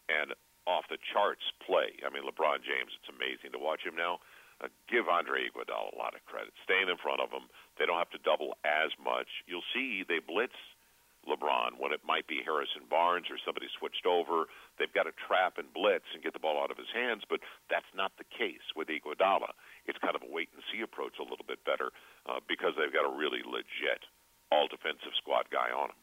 And 0.07 0.31
off 0.69 0.85
the 0.85 1.01
charts 1.01 1.49
play. 1.65 1.97
I 2.05 2.13
mean, 2.13 2.21
LeBron 2.21 2.61
James, 2.61 2.93
it's 2.93 3.09
amazing 3.09 3.57
to 3.57 3.59
watch 3.59 3.81
him 3.81 3.97
now. 3.97 4.21
Uh, 4.61 4.69
give 4.85 5.09
Andre 5.09 5.49
Iguodala 5.49 5.95
a 5.95 5.97
lot 5.97 6.13
of 6.13 6.21
credit. 6.29 6.53
Staying 6.61 6.91
in 6.91 6.99
front 7.01 7.23
of 7.23 7.33
him, 7.33 7.49
they 7.81 7.89
don't 7.89 7.97
have 7.97 8.13
to 8.13 8.21
double 8.21 8.53
as 8.61 8.93
much. 9.01 9.41
You'll 9.49 9.65
see 9.73 10.05
they 10.05 10.21
blitz 10.21 10.53
LeBron 11.25 11.79
when 11.79 11.95
it 11.95 12.03
might 12.05 12.27
be 12.27 12.43
Harrison 12.43 12.85
Barnes 12.85 13.31
or 13.31 13.39
somebody 13.41 13.71
switched 13.79 14.05
over. 14.05 14.51
They've 14.77 14.91
got 14.91 15.09
to 15.09 15.15
trap 15.15 15.57
and 15.57 15.71
blitz 15.71 16.07
and 16.13 16.21
get 16.21 16.35
the 16.35 16.43
ball 16.43 16.59
out 16.59 16.71
of 16.71 16.77
his 16.79 16.91
hands, 16.93 17.23
but 17.25 17.39
that's 17.71 17.89
not 17.95 18.11
the 18.19 18.27
case 18.27 18.63
with 18.75 18.91
Iguodala. 18.91 19.55
It's 19.88 19.99
kind 19.99 20.15
of 20.15 20.23
a 20.23 20.29
wait 20.29 20.51
and 20.53 20.63
see 20.69 20.83
approach 20.83 21.17
a 21.19 21.27
little 21.27 21.47
bit 21.47 21.63
better 21.63 21.95
uh, 22.27 22.43
because 22.45 22.75
they've 22.75 22.93
got 22.93 23.07
a 23.07 23.13
really 23.15 23.41
legit 23.47 24.03
all 24.51 24.67
defensive 24.67 25.15
squad 25.17 25.47
guy 25.51 25.71
on 25.71 25.95
him. 25.95 25.99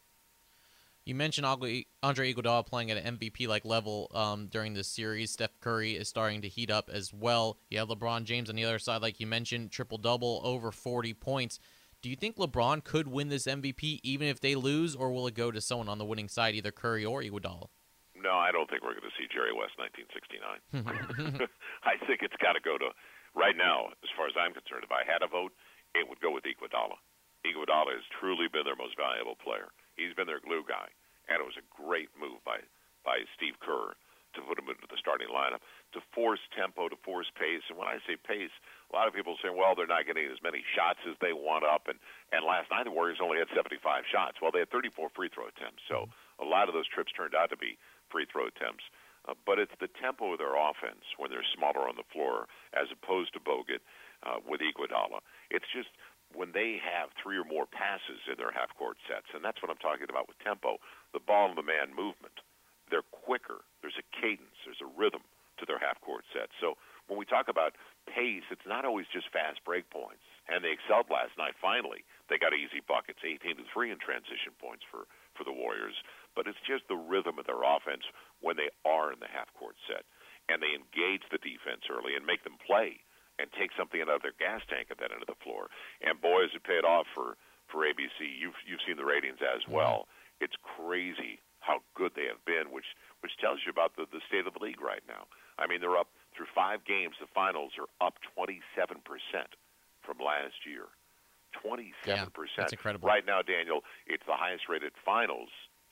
You 1.06 1.14
mentioned 1.14 1.46
Andre 1.46 1.84
Iguodala 2.02 2.66
playing 2.66 2.90
at 2.90 2.96
an 2.96 3.16
MVP 3.16 3.46
like 3.46 3.64
level 3.64 4.10
um, 4.12 4.48
during 4.48 4.74
this 4.74 4.88
series. 4.88 5.30
Steph 5.30 5.60
Curry 5.60 5.94
is 5.94 6.08
starting 6.08 6.42
to 6.42 6.48
heat 6.48 6.68
up 6.68 6.90
as 6.92 7.14
well. 7.14 7.58
You 7.70 7.78
have 7.78 7.86
LeBron 7.86 8.24
James 8.24 8.50
on 8.50 8.56
the 8.56 8.64
other 8.64 8.80
side, 8.80 9.02
like 9.02 9.20
you 9.20 9.26
mentioned, 9.28 9.70
triple 9.70 9.98
double 9.98 10.40
over 10.42 10.72
40 10.72 11.14
points. 11.14 11.60
Do 12.02 12.10
you 12.10 12.16
think 12.16 12.34
LeBron 12.34 12.82
could 12.82 13.06
win 13.06 13.28
this 13.28 13.46
MVP 13.46 14.00
even 14.02 14.26
if 14.26 14.40
they 14.40 14.56
lose, 14.56 14.96
or 14.96 15.12
will 15.12 15.28
it 15.28 15.34
go 15.34 15.52
to 15.52 15.60
someone 15.60 15.88
on 15.88 15.98
the 15.98 16.04
winning 16.04 16.28
side, 16.28 16.56
either 16.56 16.72
Curry 16.72 17.04
or 17.04 17.22
Iguodala? 17.22 17.68
No, 18.16 18.34
I 18.34 18.50
don't 18.50 18.68
think 18.68 18.82
we're 18.82 18.98
going 18.98 19.06
to 19.06 19.14
see 19.14 19.30
Jerry 19.30 19.54
West 19.54 19.78
1969. 19.78 21.46
I 21.86 22.02
think 22.10 22.26
it's 22.26 22.36
got 22.42 22.58
to 22.58 22.60
go 22.60 22.78
to 22.78 22.90
right 23.38 23.54
now. 23.56 23.94
As 24.02 24.10
far 24.18 24.26
as 24.26 24.34
I'm 24.34 24.58
concerned, 24.58 24.82
if 24.82 24.90
I 24.90 25.06
had 25.06 25.22
a 25.22 25.30
vote, 25.30 25.54
it 25.94 26.02
would 26.10 26.18
go 26.18 26.34
with 26.34 26.42
Iguodala. 26.42 26.98
Iguodala 27.46 27.94
has 27.94 28.02
truly 28.18 28.50
been 28.50 28.66
their 28.66 28.74
most 28.74 28.98
valuable 28.98 29.38
player. 29.38 29.70
He's 29.96 30.14
been 30.14 30.28
their 30.28 30.44
glue 30.44 30.62
guy, 30.64 30.88
and 31.28 31.40
it 31.40 31.46
was 31.46 31.58
a 31.58 31.66
great 31.72 32.12
move 32.16 32.44
by 32.44 32.60
by 33.04 33.22
Steve 33.36 33.58
Kerr 33.62 33.94
to 34.36 34.44
put 34.44 34.60
him 34.60 34.68
into 34.68 34.84
the 34.90 35.00
starting 35.00 35.32
lineup 35.32 35.64
to 35.96 36.04
force 36.12 36.42
tempo, 36.52 36.92
to 36.92 36.98
force 37.00 37.30
pace. 37.32 37.64
And 37.72 37.80
when 37.80 37.88
I 37.88 38.02
say 38.04 38.20
pace, 38.20 38.52
a 38.90 38.92
lot 38.92 39.08
of 39.08 39.16
people 39.16 39.40
say, 39.40 39.48
well, 39.48 39.72
they're 39.72 39.88
not 39.88 40.04
getting 40.04 40.28
as 40.28 40.42
many 40.44 40.60
shots 40.76 41.00
as 41.08 41.16
they 41.24 41.32
want 41.32 41.64
up. 41.64 41.88
And 41.88 41.96
and 42.30 42.44
last 42.44 42.68
night 42.68 42.84
the 42.84 42.92
Warriors 42.92 43.18
only 43.24 43.40
had 43.40 43.48
75 43.56 43.80
shots. 44.06 44.38
Well, 44.44 44.52
they 44.52 44.60
had 44.60 44.70
34 44.70 45.08
free 45.16 45.32
throw 45.32 45.48
attempts, 45.48 45.82
so 45.88 46.06
a 46.38 46.44
lot 46.44 46.68
of 46.68 46.76
those 46.76 46.86
trips 46.86 47.10
turned 47.16 47.34
out 47.34 47.48
to 47.50 47.58
be 47.58 47.80
free 48.12 48.28
throw 48.28 48.46
attempts. 48.46 48.84
Uh, 49.26 49.34
but 49.42 49.58
it's 49.58 49.74
the 49.82 49.90
tempo 49.98 50.32
of 50.34 50.38
their 50.38 50.54
offense 50.54 51.02
when 51.18 51.30
they're 51.34 51.46
smaller 51.50 51.88
on 51.88 51.98
the 51.98 52.06
floor 52.14 52.46
as 52.78 52.86
opposed 52.94 53.34
to 53.34 53.40
Bogut 53.42 53.82
uh, 54.22 54.38
with 54.46 54.62
Iguodala. 54.62 55.18
It's 55.50 55.66
just 55.74 55.90
when 56.36 56.52
they 56.52 56.76
have 56.76 57.08
three 57.16 57.40
or 57.40 57.48
more 57.48 57.64
passes 57.64 58.20
in 58.28 58.36
their 58.36 58.52
half 58.52 58.68
court 58.76 59.00
sets, 59.08 59.32
and 59.32 59.40
that's 59.40 59.58
what 59.64 59.72
I'm 59.72 59.80
talking 59.80 60.06
about 60.12 60.28
with 60.28 60.36
tempo, 60.44 60.76
the 61.16 61.24
ball 61.24 61.48
and 61.48 61.58
the 61.58 61.64
man 61.64 61.96
movement, 61.96 62.44
they're 62.92 63.06
quicker. 63.08 63.64
There's 63.80 63.96
a 63.96 64.06
cadence, 64.12 64.60
there's 64.68 64.84
a 64.84 64.92
rhythm 64.94 65.24
to 65.58 65.64
their 65.64 65.80
half 65.80 65.96
court 66.04 66.28
sets. 66.36 66.52
So 66.60 66.76
when 67.08 67.16
we 67.16 67.24
talk 67.24 67.48
about 67.48 67.74
pace, 68.04 68.44
it's 68.52 68.68
not 68.68 68.84
always 68.84 69.08
just 69.08 69.32
fast 69.32 69.64
break 69.64 69.88
points. 69.88 70.22
And 70.46 70.62
they 70.62 70.76
excelled 70.76 71.10
last 71.10 71.34
night. 71.40 71.58
Finally, 71.58 72.04
they 72.28 72.38
got 72.38 72.54
easy 72.54 72.84
buckets, 72.84 73.24
18 73.24 73.56
to 73.56 73.64
three 73.72 73.90
in 73.90 73.98
transition 73.98 74.54
points 74.60 74.84
for 74.86 75.10
for 75.34 75.42
the 75.42 75.52
Warriors. 75.52 75.96
But 76.38 76.46
it's 76.46 76.60
just 76.64 76.86
the 76.86 76.96
rhythm 76.96 77.40
of 77.40 77.48
their 77.48 77.64
offense 77.66 78.06
when 78.40 78.56
they 78.56 78.70
are 78.86 79.10
in 79.12 79.18
the 79.18 79.32
half 79.32 79.50
court 79.58 79.74
set, 79.88 80.06
and 80.48 80.62
they 80.62 80.72
engage 80.72 81.26
the 81.28 81.42
defense 81.42 81.88
early 81.90 82.14
and 82.14 82.24
make 82.24 82.44
them 82.44 82.60
play 82.62 83.02
and 83.38 83.52
take 83.52 83.70
something 83.76 84.00
out 84.00 84.08
of 84.08 84.22
their 84.22 84.36
gas 84.38 84.62
tank 84.68 84.88
at 84.90 84.98
that 84.98 85.12
end 85.12 85.20
of 85.20 85.28
the 85.28 85.40
floor. 85.44 85.68
And 86.00 86.20
boy, 86.20 86.48
has 86.48 86.54
it 86.56 86.64
paid 86.64 86.84
off 86.84 87.06
for 87.14 87.36
for 87.68 87.82
ABC. 87.82 88.22
You've 88.22 88.58
you've 88.66 88.82
seen 88.86 88.96
the 88.96 89.04
ratings 89.04 89.42
as 89.42 89.62
well. 89.68 90.08
It's 90.40 90.56
crazy 90.62 91.40
how 91.60 91.82
good 91.98 92.12
they 92.14 92.30
have 92.30 92.42
been, 92.46 92.70
which 92.70 92.86
which 93.20 93.34
tells 93.42 93.60
you 93.66 93.70
about 93.70 93.96
the 93.96 94.06
the 94.10 94.22
state 94.28 94.46
of 94.46 94.54
the 94.54 94.62
league 94.62 94.80
right 94.80 95.02
now. 95.08 95.26
I 95.58 95.66
mean, 95.66 95.80
they're 95.80 95.98
up 95.98 96.08
through 96.36 96.50
five 96.54 96.84
games. 96.84 97.16
The 97.18 97.30
finals 97.34 97.72
are 97.80 97.90
up 98.04 98.20
27 98.34 99.02
percent 99.02 99.50
from 100.04 100.18
last 100.22 100.64
year. 100.64 100.86
27 101.64 101.88
yeah, 102.04 102.28
percent. 102.30 102.68
That's 102.68 102.76
incredible. 102.76 103.08
Right 103.08 103.24
now, 103.24 103.40
Daniel, 103.40 103.80
it's 104.06 104.22
the 104.28 104.36
highest 104.36 104.68
rated 104.68 104.92
finals 105.04 105.48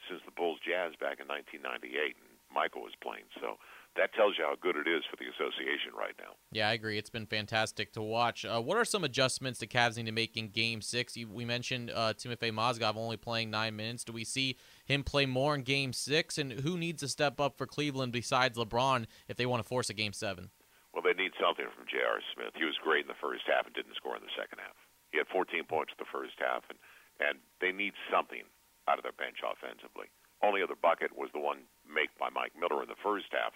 since 0.07 0.21
the 0.29 0.35
Bulls 0.37 0.61
Jazz 0.61 0.93
back 1.01 1.19
in 1.19 1.27
1998, 1.27 2.21
and 2.21 2.29
Michael 2.53 2.85
was 2.85 2.93
playing. 3.01 3.25
So 3.41 3.57
that 3.97 4.13
tells 4.15 4.35
you 4.39 4.45
how 4.45 4.55
good 4.61 4.77
it 4.77 4.89
is 4.89 5.03
for 5.09 5.17
the 5.17 5.31
association 5.31 5.95
right 5.97 6.15
now. 6.19 6.35
Yeah, 6.51 6.69
I 6.69 6.73
agree. 6.73 6.99
It's 6.99 7.11
been 7.11 7.27
fantastic 7.27 7.93
to 7.93 8.03
watch. 8.03 8.45
Uh, 8.45 8.61
what 8.61 8.77
are 8.77 8.85
some 8.85 9.05
adjustments 9.05 9.61
the 9.61 9.67
Cavs 9.67 9.97
need 9.97 10.07
to 10.07 10.13
make 10.13 10.37
in 10.37 10.49
Game 10.49 10.81
Six? 10.81 11.17
we 11.17 11.45
mentioned 11.45 11.91
uh, 11.91 12.15
Timofey 12.15 12.51
Mozgov 12.51 12.97
only 12.97 13.17
playing 13.17 13.51
nine 13.51 13.77
minutes. 13.77 14.05
Do 14.05 14.13
we 14.13 14.25
see 14.25 14.57
him 14.85 15.05
play 15.05 15.27
more 15.27 15.55
in 15.55 15.63
Game 15.63 15.93
Six? 15.93 16.39
And 16.39 16.53
who 16.53 16.77
needs 16.77 17.03
to 17.03 17.09
step 17.09 17.41
up 17.41 17.57
for 17.57 17.67
Cleveland 17.67 18.13
besides 18.13 18.59
LeBron 18.59 19.07
if 19.29 19.37
they 19.37 19.47
want 19.47 19.63
to 19.63 19.69
force 19.69 19.91
a 19.91 19.95
Game 19.95 20.13
Seven? 20.13 20.51
Well, 20.93 21.03
they 21.03 21.15
need 21.15 21.33
something 21.41 21.67
from 21.75 21.87
J.R. 21.91 22.19
Smith. 22.35 22.55
He 22.55 22.65
was 22.65 22.79
great 22.83 23.03
in 23.03 23.11
the 23.11 23.19
first 23.23 23.43
half 23.47 23.67
and 23.67 23.75
didn't 23.75 23.95
score 23.97 24.15
in 24.15 24.23
the 24.23 24.39
second 24.39 24.59
half. 24.59 24.79
He 25.11 25.19
had 25.19 25.27
14 25.31 25.67
points 25.67 25.95
in 25.95 26.03
the 26.03 26.11
first 26.11 26.35
half, 26.39 26.63
and 26.71 26.79
and 27.23 27.39
they 27.63 27.71
need 27.71 27.95
something 28.11 28.43
out 28.91 28.99
of 28.99 29.07
their 29.07 29.15
bench 29.15 29.39
offensively. 29.47 30.11
Only 30.43 30.67
other 30.67 30.75
bucket 30.75 31.15
was 31.15 31.31
the 31.31 31.39
one 31.39 31.71
made 31.87 32.11
by 32.19 32.29
Mike 32.29 32.59
Miller 32.59 32.83
in 32.83 32.91
the 32.91 32.99
first 32.99 33.31
half 33.31 33.55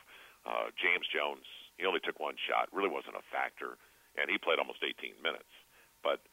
uh, 0.48 0.72
James 0.80 1.04
Jones, 1.12 1.44
he 1.76 1.84
only 1.84 2.00
took 2.00 2.16
one 2.16 2.40
shot, 2.48 2.72
really 2.72 2.88
wasn't 2.88 3.20
a 3.20 3.24
factor, 3.28 3.76
and 4.16 4.32
he 4.32 4.40
played 4.40 4.56
almost 4.56 4.80
18 4.80 5.20
minutes. 5.20 5.52
But 6.00 6.24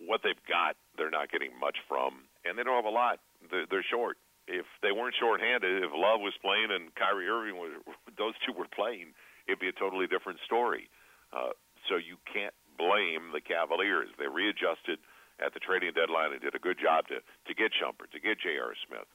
what 0.00 0.24
they've 0.24 0.40
got, 0.48 0.80
they're 0.96 1.12
not 1.12 1.28
getting 1.28 1.52
much 1.60 1.76
from, 1.84 2.24
and 2.48 2.56
they 2.56 2.64
don't 2.64 2.80
have 2.80 2.88
a 2.88 2.94
lot. 2.94 3.20
They're, 3.52 3.68
they're 3.68 3.86
short. 3.86 4.16
If 4.48 4.66
they 4.80 4.90
weren't 4.90 5.14
shorthanded, 5.20 5.84
if 5.84 5.92
Love 5.94 6.18
was 6.24 6.34
playing 6.40 6.72
and 6.72 6.90
Kyrie 6.96 7.28
Irving 7.28 7.60
was, 7.60 7.76
those 8.18 8.34
two 8.42 8.56
were 8.56 8.66
playing, 8.72 9.12
it'd 9.46 9.60
be 9.60 9.68
a 9.68 9.76
totally 9.76 10.08
different 10.08 10.40
story. 10.48 10.88
Uh, 11.30 11.52
so 11.86 12.00
you 12.00 12.16
can't 12.26 12.56
blame 12.80 13.36
the 13.36 13.44
Cavaliers. 13.44 14.08
They 14.18 14.26
readjusted 14.26 14.98
at 15.38 15.54
the 15.54 15.60
trading 15.60 15.92
deadline 15.92 16.32
and 16.32 16.40
did 16.40 16.56
a 16.56 16.62
good 16.62 16.78
job 16.80 17.06
to 17.08 17.20
to 17.20 17.52
get 17.54 17.72
Shumpert, 17.74 18.12
to 18.12 18.20
get 18.20 18.38
J.R. 18.38 18.74
Smith 18.86 19.08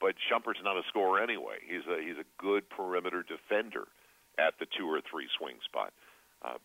but 0.00 0.16
Shumpert's 0.16 0.64
not 0.64 0.76
a 0.76 0.82
scorer 0.88 1.22
anyway. 1.22 1.60
He's 1.62 1.84
a 1.84 2.00
he's 2.00 2.16
a 2.16 2.26
good 2.40 2.68
perimeter 2.68 3.22
defender 3.22 3.88
at 4.40 4.56
the 4.58 4.66
two 4.66 4.88
or 4.88 5.00
three 5.04 5.28
swing 5.36 5.60
spot. 5.64 5.92
Uh, 6.40 6.56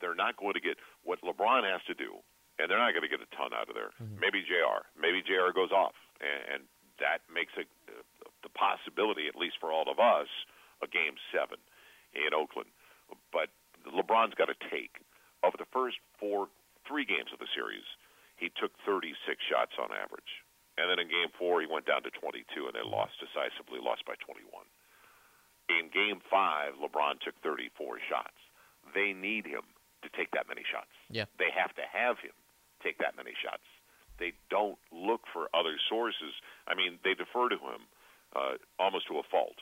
they're 0.00 0.16
not 0.16 0.36
going 0.36 0.56
to 0.56 0.60
get 0.60 0.76
what 1.04 1.20
LeBron 1.20 1.64
has 1.64 1.84
to 1.86 1.94
do, 1.94 2.20
and 2.58 2.68
they're 2.68 2.80
not 2.80 2.92
going 2.92 3.04
to 3.04 3.12
get 3.12 3.20
a 3.20 3.30
ton 3.36 3.52
out 3.52 3.68
of 3.68 3.76
there. 3.76 3.92
Mm-hmm. 4.00 4.20
Maybe 4.20 4.40
J.R. 4.44 4.88
Maybe 4.96 5.20
J.R. 5.20 5.52
goes 5.52 5.72
off, 5.72 5.96
and, 6.20 6.60
and 6.60 6.60
that 7.00 7.24
makes 7.28 7.52
a, 7.56 7.64
uh, 7.88 8.04
the 8.44 8.52
possibility, 8.52 9.28
at 9.28 9.36
least 9.36 9.56
for 9.60 9.72
all 9.72 9.88
of 9.88 10.00
us, 10.00 10.28
a 10.80 10.88
game 10.88 11.16
seven 11.32 11.60
in 12.12 12.32
Oakland. 12.32 12.68
But 13.32 13.52
LeBron's 13.88 14.36
got 14.36 14.48
to 14.48 14.58
take 14.68 15.00
over 15.44 15.56
the 15.56 15.68
first 15.72 15.96
four, 16.20 16.48
three 16.88 17.04
games 17.04 17.32
of 17.32 17.40
the 17.40 17.48
series. 17.52 17.84
He 18.36 18.52
took 18.52 18.72
36 18.84 19.16
shots 19.48 19.76
on 19.80 19.92
average. 19.92 20.44
And 20.76 20.92
then 20.92 21.00
in 21.00 21.08
game 21.08 21.32
four, 21.38 21.60
he 21.64 21.66
went 21.66 21.88
down 21.88 22.04
to 22.04 22.12
22, 22.12 22.68
and 22.68 22.74
they 22.76 22.84
lost 22.84 23.16
decisively, 23.16 23.80
lost 23.80 24.04
by 24.04 24.14
21. 24.20 24.44
In 25.72 25.88
game 25.90 26.20
five, 26.28 26.76
LeBron 26.76 27.18
took 27.24 27.34
34 27.42 27.98
shots. 28.06 28.36
They 28.94 29.16
need 29.16 29.48
him 29.48 29.64
to 30.04 30.08
take 30.12 30.30
that 30.36 30.46
many 30.46 30.62
shots. 30.68 30.92
Yeah. 31.10 31.26
They 31.40 31.50
have 31.50 31.74
to 31.80 31.84
have 31.88 32.20
him 32.20 32.36
take 32.84 33.00
that 33.00 33.16
many 33.16 33.32
shots. 33.34 33.64
They 34.20 34.32
don't 34.48 34.78
look 34.92 35.24
for 35.32 35.48
other 35.52 35.76
sources. 35.88 36.32
I 36.68 36.76
mean, 36.76 37.00
they 37.02 37.16
defer 37.16 37.48
to 37.48 37.58
him 37.58 37.80
uh, 38.36 38.60
almost 38.78 39.08
to 39.08 39.18
a 39.18 39.26
fault. 39.26 39.58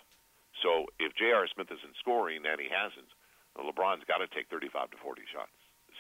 So 0.63 0.87
if 0.99 1.15
J.R. 1.15 1.47
Smith 1.51 1.71
isn't 1.71 1.97
scoring 1.99 2.43
and 2.47 2.61
he 2.61 2.71
hasn't, 2.71 3.11
LeBron's 3.59 4.07
got 4.07 4.19
to 4.19 4.29
take 4.31 4.51
35 4.51 4.91
to 4.95 4.99
40 4.99 5.23
shots. 5.31 5.55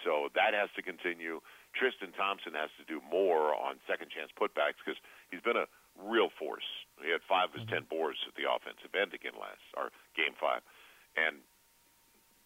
So 0.04 0.28
that 0.36 0.52
has 0.52 0.68
to 0.76 0.82
continue. 0.84 1.40
Tristan 1.72 2.12
Thompson 2.12 2.54
has 2.54 2.70
to 2.78 2.84
do 2.84 3.00
more 3.08 3.56
on 3.56 3.82
second 3.88 4.12
chance 4.12 4.30
putbacks 4.36 4.78
because 4.78 5.00
he's 5.32 5.42
been 5.42 5.58
a 5.58 5.66
real 5.98 6.30
force. 6.38 6.68
He 7.02 7.10
had 7.10 7.24
five 7.26 7.50
of 7.50 7.58
his 7.58 7.66
ten 7.66 7.88
boards 7.88 8.20
at 8.28 8.36
the 8.38 8.46
offensive 8.46 8.94
end 8.94 9.16
again 9.16 9.34
last 9.34 9.64
or 9.74 9.90
game 10.14 10.36
five, 10.38 10.62
and 11.18 11.42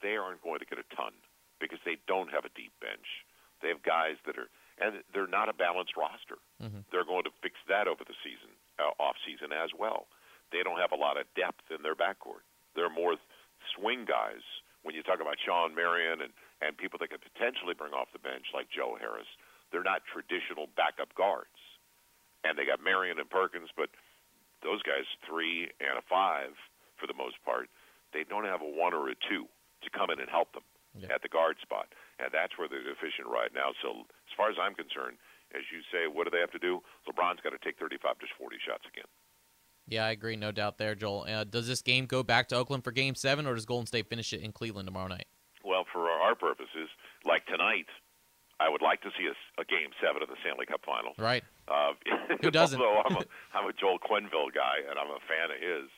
they 0.01 0.17
aren't 0.17 0.41
going 0.41 0.63
to 0.63 0.69
get 0.69 0.79
a 0.81 0.87
ton 0.95 1.13
because 1.61 1.83
they 1.85 1.99
don't 2.07 2.33
have 2.33 2.47
a 2.47 2.53
deep 2.55 2.73
bench. 2.81 3.27
They 3.61 3.69
have 3.69 3.83
guys 3.83 4.17
that 4.25 4.39
are 4.39 4.49
and 4.79 5.03
they're 5.13 5.27
not 5.27 5.51
a 5.51 5.57
balanced 5.57 5.99
roster. 5.99 6.39
Mm-hmm. 6.63 6.87
They're 6.95 7.05
going 7.05 7.27
to 7.27 7.35
fix 7.43 7.59
that 7.67 7.91
over 7.91 8.07
the 8.07 8.15
season, 8.23 8.55
uh, 8.79 8.95
off 9.03 9.19
season 9.27 9.51
as 9.51 9.75
well. 9.75 10.07
They 10.55 10.63
don't 10.63 10.79
have 10.79 10.95
a 10.95 11.01
lot 11.01 11.19
of 11.19 11.27
depth 11.35 11.67
in 11.75 11.83
their 11.83 11.99
backcourt. 11.99 12.47
They're 12.79 12.93
more 12.93 13.19
swing 13.75 14.07
guys. 14.07 14.45
When 14.87 14.95
you 14.95 15.03
talk 15.03 15.21
about 15.21 15.37
Shawn 15.43 15.75
Marion 15.75 16.23
and 16.23 16.31
and 16.61 16.77
people 16.77 16.99
that 16.99 17.11
could 17.11 17.23
potentially 17.23 17.75
bring 17.75 17.93
off 17.93 18.11
the 18.13 18.23
bench 18.23 18.51
like 18.55 18.71
Joe 18.71 18.99
Harris, 18.99 19.29
they're 19.71 19.87
not 19.87 20.03
traditional 20.09 20.67
backup 20.75 21.15
guards. 21.15 21.55
And 22.47 22.57
they 22.57 22.65
got 22.65 22.83
Marion 22.83 23.19
and 23.19 23.29
Perkins, 23.29 23.71
but 23.75 23.91
those 24.63 24.83
guys 24.83 25.07
three 25.27 25.71
and 25.79 25.99
a 25.99 26.05
five 26.07 26.55
for 26.99 27.07
the 27.07 27.15
most 27.15 27.39
part. 27.45 27.71
They 28.13 28.25
don't 28.25 28.47
have 28.47 28.63
a 28.63 28.71
one 28.71 28.95
or 28.95 29.11
a 29.11 29.17
two 29.29 29.47
to 29.83 29.89
come 29.91 30.11
in 30.11 30.19
and 30.19 30.31
help 30.31 30.53
them 30.55 30.67
yeah. 30.97 31.15
at 31.15 31.23
the 31.23 31.29
guard 31.29 31.57
spot, 31.63 31.93
and 32.19 32.31
that's 32.33 32.59
where 32.59 32.67
they're 32.67 32.83
deficient 32.83 33.29
right 33.29 33.53
now. 33.55 33.71
So 33.83 34.07
as 34.27 34.35
far 34.35 34.51
as 34.51 34.57
I'm 34.59 34.75
concerned, 34.75 35.19
as 35.55 35.63
you 35.71 35.81
say, 35.93 36.11
what 36.11 36.25
do 36.25 36.31
they 36.31 36.41
have 36.41 36.51
to 36.53 36.59
do? 36.59 36.81
LeBron's 37.07 37.41
got 37.41 37.51
to 37.51 37.63
take 37.63 37.79
35 37.79 38.19
to 38.21 38.27
40 38.39 38.57
shots 38.65 38.85
again. 38.91 39.09
Yeah, 39.89 40.05
I 40.05 40.11
agree, 40.11 40.37
no 40.37 40.53
doubt 40.53 40.77
there, 40.77 40.95
Joel. 40.95 41.25
Uh, 41.29 41.45
does 41.45 41.67
this 41.67 41.81
game 41.81 42.05
go 42.05 42.23
back 42.23 42.49
to 42.49 42.57
Oakland 42.57 42.85
for 42.85 42.93
Game 42.93 43.15
Seven, 43.15 43.47
or 43.47 43.55
does 43.55 43.65
Golden 43.65 43.87
State 43.87 44.09
finish 44.09 44.33
it 44.33 44.43
in 44.43 44.53
Cleveland 44.53 44.87
tomorrow 44.87 45.09
night? 45.09 45.27
Our 46.29 46.37
purposes, 46.37 46.93
like 47.25 47.49
tonight, 47.49 47.89
I 48.61 48.69
would 48.69 48.85
like 48.85 49.01
to 49.09 49.11
see 49.17 49.25
a, 49.25 49.33
a 49.57 49.65
game 49.65 49.97
seven 49.97 50.21
of 50.21 50.29
the 50.29 50.37
Stanley 50.45 50.69
Cup 50.69 50.85
Final. 50.85 51.17
Right. 51.17 51.41
Uh, 51.65 51.97
Who 52.45 52.53
doesn't? 52.53 52.77
Although 52.85 53.01
I'm 53.01 53.17
a, 53.17 53.25
I'm 53.57 53.65
a 53.65 53.73
Joel 53.73 53.97
Quenneville 53.97 54.53
guy, 54.53 54.85
and 54.85 55.01
I'm 55.01 55.09
a 55.09 55.25
fan 55.25 55.49
of 55.49 55.57
his. 55.57 55.89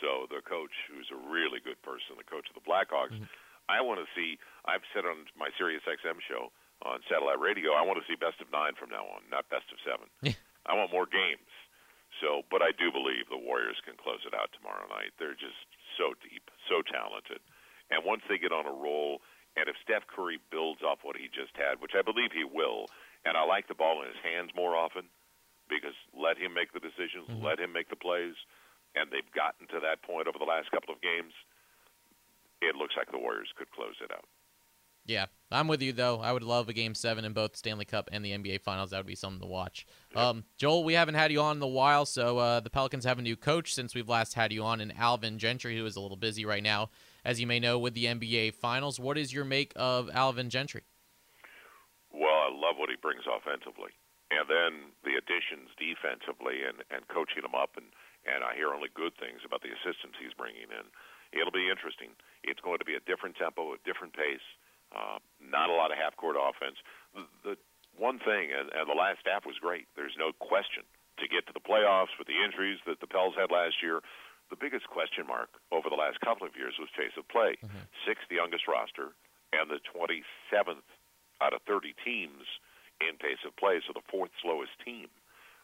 So 0.00 0.24
the 0.32 0.40
coach, 0.40 0.72
who's 0.88 1.12
a 1.12 1.20
really 1.28 1.60
good 1.60 1.76
person, 1.84 2.16
the 2.16 2.24
coach 2.24 2.48
of 2.48 2.56
the 2.56 2.64
Blackhawks, 2.64 3.12
Mm-hmm. 3.12 3.28
I 3.64 3.80
want 3.80 3.96
to 4.00 4.08
see. 4.12 4.36
I've 4.68 4.84
said 4.92 5.08
on 5.08 5.24
my 5.40 5.48
Sirius 5.56 5.84
XM 5.88 6.20
show 6.20 6.52
on 6.84 7.00
satellite 7.08 7.40
radio, 7.40 7.72
I 7.72 7.80
want 7.80 7.96
to 7.96 8.04
see 8.04 8.12
best 8.12 8.36
of 8.44 8.52
nine 8.52 8.76
from 8.76 8.92
now 8.92 9.08
on, 9.08 9.24
not 9.32 9.48
best 9.48 9.64
of 9.72 9.80
seven. 9.80 10.08
I 10.68 10.76
want 10.76 10.92
more 10.92 11.08
games. 11.08 11.48
So, 12.20 12.44
but 12.52 12.60
I 12.60 12.76
do 12.76 12.92
believe 12.92 13.24
the 13.32 13.40
Warriors 13.40 13.80
can 13.88 13.96
close 13.96 14.20
it 14.28 14.36
out 14.36 14.52
tomorrow 14.52 14.84
night. 14.92 15.16
They're 15.16 15.32
just 15.36 15.56
so 15.96 16.12
deep, 16.20 16.44
so 16.68 16.84
talented. 16.84 17.40
And 17.88 18.04
once 18.04 18.20
they 18.28 18.36
get 18.36 18.52
on 18.52 18.68
a 18.68 18.76
roll, 18.76 19.24
and 19.56 19.68
if 19.68 19.76
Steph 19.82 20.06
Curry 20.06 20.38
builds 20.50 20.82
off 20.82 20.98
what 21.02 21.16
he 21.16 21.26
just 21.28 21.54
had, 21.56 21.80
which 21.80 21.92
I 21.96 22.02
believe 22.02 22.30
he 22.32 22.44
will, 22.44 22.86
and 23.24 23.36
I 23.36 23.44
like 23.44 23.68
the 23.68 23.74
ball 23.74 24.02
in 24.02 24.08
his 24.08 24.20
hands 24.22 24.50
more 24.54 24.74
often 24.76 25.04
because 25.68 25.94
let 26.12 26.36
him 26.36 26.52
make 26.54 26.72
the 26.72 26.80
decisions, 26.80 27.28
Mm-hmm. 27.30 27.44
let 27.44 27.58
him 27.58 27.72
make 27.72 27.88
the 27.88 27.96
plays, 27.96 28.34
and 28.94 29.10
they've 29.10 29.30
gotten 29.34 29.66
to 29.68 29.80
that 29.80 30.02
point 30.02 30.28
over 30.28 30.38
the 30.38 30.44
last 30.44 30.70
couple 30.70 30.92
of 30.92 31.00
games. 31.00 31.32
It 32.60 32.76
looks 32.76 32.94
like 32.96 33.10
the 33.10 33.18
Warriors 33.18 33.48
could 33.56 33.70
close 33.72 33.96
it 34.02 34.10
out. 34.12 34.24
Yeah, 35.06 35.26
I'm 35.50 35.68
with 35.68 35.82
you 35.82 35.92
though. 35.92 36.20
I 36.20 36.32
would 36.32 36.42
love 36.42 36.68
a 36.70 36.72
Game 36.72 36.94
Seven 36.94 37.26
in 37.26 37.34
both 37.34 37.56
Stanley 37.56 37.84
Cup 37.84 38.08
and 38.10 38.24
the 38.24 38.30
NBA 38.30 38.62
Finals. 38.62 38.90
That 38.90 38.96
would 38.98 39.06
be 39.06 39.14
something 39.14 39.40
to 39.40 39.46
watch. 39.46 39.86
Um, 40.16 40.44
Joel, 40.56 40.82
we 40.82 40.94
haven't 40.94 41.16
had 41.16 41.30
you 41.30 41.42
on 41.42 41.58
in 41.58 41.62
a 41.62 41.66
while, 41.66 42.06
so 42.06 42.38
uh, 42.38 42.60
the 42.60 42.70
Pelicans 42.70 43.04
have 43.04 43.18
a 43.18 43.22
new 43.22 43.36
coach 43.36 43.74
since 43.74 43.94
we've 43.94 44.08
last 44.08 44.32
had 44.32 44.50
you 44.50 44.64
on, 44.64 44.80
and 44.80 44.96
Alvin 44.96 45.38
Gentry, 45.38 45.76
who 45.76 45.84
is 45.84 45.96
a 45.96 46.00
little 46.00 46.16
busy 46.16 46.46
right 46.46 46.62
now, 46.62 46.88
as 47.24 47.40
you 47.40 47.46
may 47.46 47.58
know, 47.58 47.78
with 47.78 47.94
the 47.94 48.04
NBA 48.06 48.54
Finals. 48.54 49.00
What 49.00 49.16
is 49.16 49.32
your 49.32 49.44
make 49.44 49.72
of 49.76 50.10
Alvin 50.12 50.50
Gentry? 50.50 50.82
Well, 52.12 52.46
I 52.46 52.50
love 52.52 52.76
what 52.76 52.90
he 52.90 52.96
brings 52.96 53.24
offensively, 53.26 53.90
and 54.30 54.46
then 54.46 54.94
the 55.02 55.18
additions 55.18 55.72
defensively, 55.74 56.62
and 56.62 56.84
and 56.92 57.08
coaching 57.08 57.42
them 57.42 57.56
up, 57.56 57.74
and 57.76 57.90
and 58.24 58.44
I 58.44 58.54
hear 58.56 58.72
only 58.72 58.88
good 58.94 59.16
things 59.16 59.44
about 59.44 59.60
the 59.60 59.72
assistance 59.72 60.16
he's 60.16 60.36
bringing 60.36 60.70
in. 60.70 60.86
It'll 61.34 61.54
be 61.54 61.68
interesting. 61.68 62.14
It's 62.46 62.62
going 62.62 62.78
to 62.78 62.86
be 62.86 62.94
a 62.94 63.02
different 63.02 63.36
tempo, 63.36 63.74
a 63.74 63.80
different 63.84 64.14
pace. 64.14 64.44
Uh, 64.94 65.18
not 65.42 65.68
a 65.68 65.74
lot 65.74 65.90
of 65.90 65.98
half 65.98 66.14
court 66.16 66.38
offense. 66.38 66.78
The, 67.12 67.26
the 67.42 67.54
one 67.98 68.22
thing, 68.22 68.54
and, 68.54 68.70
and 68.70 68.86
the 68.86 68.94
last 68.94 69.26
half 69.26 69.44
was 69.44 69.58
great. 69.58 69.90
There's 69.98 70.14
no 70.14 70.30
question 70.38 70.86
to 71.18 71.26
get 71.26 71.46
to 71.46 71.54
the 71.54 71.62
playoffs 71.62 72.14
with 72.18 72.26
the 72.26 72.38
injuries 72.38 72.78
that 72.86 73.00
the 73.00 73.06
Pels 73.06 73.34
had 73.34 73.50
last 73.50 73.82
year. 73.82 74.02
The 74.50 74.60
biggest 74.60 74.86
question 74.88 75.26
mark 75.26 75.48
over 75.72 75.88
the 75.88 75.96
last 75.96 76.20
couple 76.20 76.46
of 76.46 76.54
years 76.56 76.74
was 76.78 76.88
pace 76.96 77.16
of 77.18 77.26
play. 77.28 77.56
Mm-hmm. 77.64 77.88
Sixth 78.06 78.28
youngest 78.30 78.68
roster 78.68 79.16
and 79.52 79.70
the 79.70 79.80
27th 79.92 80.86
out 81.40 81.54
of 81.54 81.62
30 81.66 81.94
teams 82.04 82.46
in 83.00 83.16
pace 83.18 83.42
of 83.46 83.56
play, 83.56 83.80
so 83.86 83.92
the 83.92 84.04
fourth 84.10 84.30
slowest 84.42 84.72
team, 84.84 85.08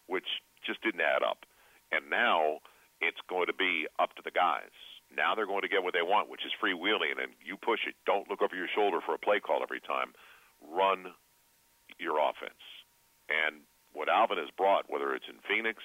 which 0.07 0.43
just 0.67 0.83
didn't 0.83 1.01
add 1.03 1.23
up. 1.23 1.47
And 1.93 2.11
now 2.11 2.61
it's 3.01 3.21
going 3.29 3.47
to 3.47 3.57
be 3.57 3.87
up 3.99 4.15
to 4.17 4.23
the 4.23 4.31
guys. 4.31 4.75
Now 5.11 5.35
they're 5.35 5.47
going 5.47 5.63
to 5.63 5.73
get 5.73 5.83
what 5.83 5.95
they 5.95 6.07
want, 6.07 6.31
which 6.31 6.47
is 6.47 6.53
freewheeling, 6.63 7.19
and 7.19 7.35
you 7.43 7.57
push 7.57 7.87
it. 7.87 7.95
Don't 8.07 8.31
look 8.31 8.43
over 8.43 8.55
your 8.55 8.71
shoulder 8.71 9.01
for 9.05 9.15
a 9.15 9.19
play 9.19 9.41
call 9.41 9.63
every 9.63 9.81
time. 9.81 10.15
Run 10.63 11.15
your 11.99 12.19
offense. 12.19 12.63
And 13.27 13.63
what 13.93 14.09
Alvin 14.09 14.39
has 14.39 14.51
brought, 14.57 14.87
whether 14.91 15.15
it's 15.15 15.27
in 15.29 15.43
Phoenix 15.49 15.83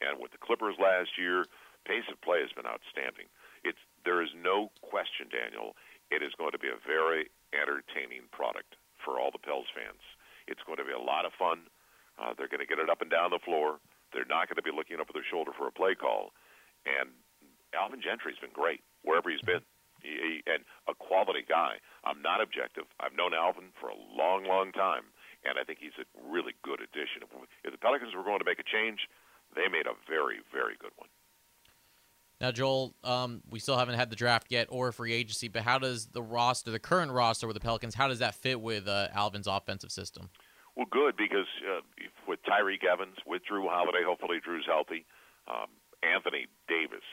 and 0.00 0.18
with 0.18 0.32
the 0.32 0.42
Clippers 0.42 0.74
last 0.80 1.14
year, 1.18 1.46
pace 1.84 2.08
of 2.10 2.20
play 2.20 2.40
has 2.40 2.52
been 2.52 2.66
outstanding. 2.66 3.28
It's 3.64 3.80
there 4.04 4.20
is 4.20 4.32
no 4.36 4.68
question, 4.84 5.32
Daniel. 5.32 5.76
It 6.12 6.20
is 6.20 6.36
going 6.36 6.52
to 6.52 6.60
be 6.60 6.68
a 6.68 6.80
very 6.84 7.32
entertaining 7.56 8.28
product 8.32 8.76
for 9.00 9.16
all 9.20 9.32
the 9.32 9.40
Pels 9.40 9.68
fans. 9.72 10.00
It's 10.46 10.60
going 10.68 10.76
to 10.76 10.84
be 10.84 10.92
a 10.92 11.00
lot 11.00 11.24
of 11.24 11.32
fun. 11.36 11.68
Uh, 12.20 12.36
they're 12.36 12.52
going 12.52 12.60
to 12.60 12.68
get 12.68 12.78
it 12.78 12.92
up 12.92 13.00
and 13.00 13.10
down 13.10 13.32
the 13.32 13.40
floor. 13.40 13.80
They're 14.12 14.28
not 14.28 14.46
going 14.46 14.60
to 14.60 14.66
be 14.66 14.70
looking 14.70 15.00
over 15.00 15.10
their 15.10 15.26
shoulder 15.26 15.50
for 15.56 15.66
a 15.66 15.74
play 15.74 15.96
call. 15.96 16.36
And 16.84 17.10
Alvin 17.72 18.04
Gentry's 18.04 18.38
been 18.38 18.54
great 18.54 18.84
wherever 19.02 19.32
he's 19.32 19.42
been, 19.42 19.64
he, 20.04 20.12
he, 20.14 20.32
and 20.46 20.62
a 20.86 20.94
quality 20.94 21.42
guy. 21.42 21.80
I'm 22.04 22.22
not 22.22 22.44
objective. 22.44 22.84
I've 23.00 23.16
known 23.16 23.34
Alvin 23.34 23.72
for 23.80 23.88
a 23.88 23.98
long, 23.98 24.44
long 24.44 24.70
time, 24.70 25.10
and 25.42 25.58
I 25.58 25.64
think 25.64 25.80
he's 25.80 25.96
a 25.98 26.06
really 26.22 26.54
good 26.62 26.78
addition. 26.78 27.24
If 27.64 27.72
the 27.72 27.80
Pelicans 27.80 28.14
were 28.14 28.22
going 28.22 28.38
to 28.38 28.48
make 28.48 28.60
a 28.60 28.68
change, 28.68 29.08
they 29.56 29.66
made 29.66 29.88
a 29.88 29.96
very, 30.06 30.44
very 30.52 30.76
good 30.78 30.94
one. 30.96 31.10
Now, 32.40 32.50
Joel, 32.50 32.94
um, 33.04 33.42
we 33.48 33.58
still 33.58 33.78
haven't 33.78 33.94
had 33.94 34.10
the 34.10 34.16
draft 34.16 34.48
yet 34.50 34.66
or 34.70 34.90
free 34.92 35.12
agency, 35.12 35.48
but 35.48 35.62
how 35.62 35.78
does 35.78 36.06
the 36.06 36.22
roster, 36.22 36.70
the 36.70 36.80
current 36.80 37.12
roster 37.12 37.46
with 37.46 37.54
the 37.54 37.60
Pelicans, 37.60 37.94
how 37.94 38.08
does 38.08 38.18
that 38.18 38.34
fit 38.34 38.60
with 38.60 38.88
uh, 38.88 39.08
Alvin's 39.14 39.46
offensive 39.46 39.92
system? 39.92 40.30
Well, 40.76 40.86
good 40.90 41.16
because 41.16 41.46
uh, 41.62 41.86
with 42.26 42.42
Tyreke 42.42 42.84
Evans, 42.84 43.16
with 43.26 43.42
Jrue 43.46 43.70
Holiday, 43.70 44.02
hopefully 44.02 44.42
Jrue's 44.42 44.66
healthy. 44.66 45.06
Um, 45.46 45.70
Anthony 46.02 46.50
Davis 46.66 47.06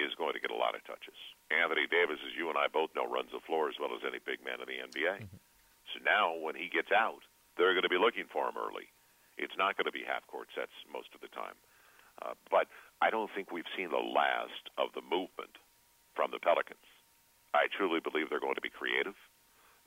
is 0.00 0.14
going 0.16 0.32
to 0.32 0.40
get 0.40 0.50
a 0.50 0.56
lot 0.56 0.72
of 0.72 0.80
touches. 0.88 1.16
Anthony 1.52 1.84
Davis, 1.90 2.16
as 2.24 2.32
you 2.32 2.48
and 2.48 2.56
I 2.56 2.72
both 2.72 2.88
know, 2.96 3.04
runs 3.04 3.28
the 3.34 3.44
floor 3.44 3.68
as 3.68 3.76
well 3.76 3.92
as 3.92 4.00
any 4.06 4.22
big 4.24 4.40
man 4.40 4.64
in 4.64 4.68
the 4.70 4.80
NBA. 4.80 5.28
So 5.92 6.00
now, 6.04 6.32
when 6.38 6.56
he 6.56 6.72
gets 6.72 6.92
out, 6.92 7.20
they're 7.56 7.76
going 7.76 7.86
to 7.86 7.92
be 7.92 8.00
looking 8.00 8.28
for 8.30 8.48
him 8.48 8.56
early. 8.56 8.88
It's 9.36 9.54
not 9.58 9.76
going 9.76 9.86
to 9.90 9.94
be 9.94 10.06
half 10.06 10.26
court 10.26 10.48
sets 10.54 10.72
most 10.88 11.12
of 11.12 11.20
the 11.20 11.32
time. 11.32 11.56
Uh, 12.22 12.34
but 12.50 12.66
I 13.00 13.10
don't 13.10 13.30
think 13.34 13.52
we've 13.52 13.68
seen 13.76 13.90
the 13.90 14.02
last 14.02 14.70
of 14.76 14.90
the 14.94 15.02
movement 15.02 15.54
from 16.14 16.30
the 16.34 16.42
Pelicans. 16.42 16.82
I 17.54 17.70
truly 17.70 18.00
believe 18.00 18.28
they're 18.28 18.42
going 18.42 18.58
to 18.58 18.64
be 18.64 18.72
creative. 18.72 19.14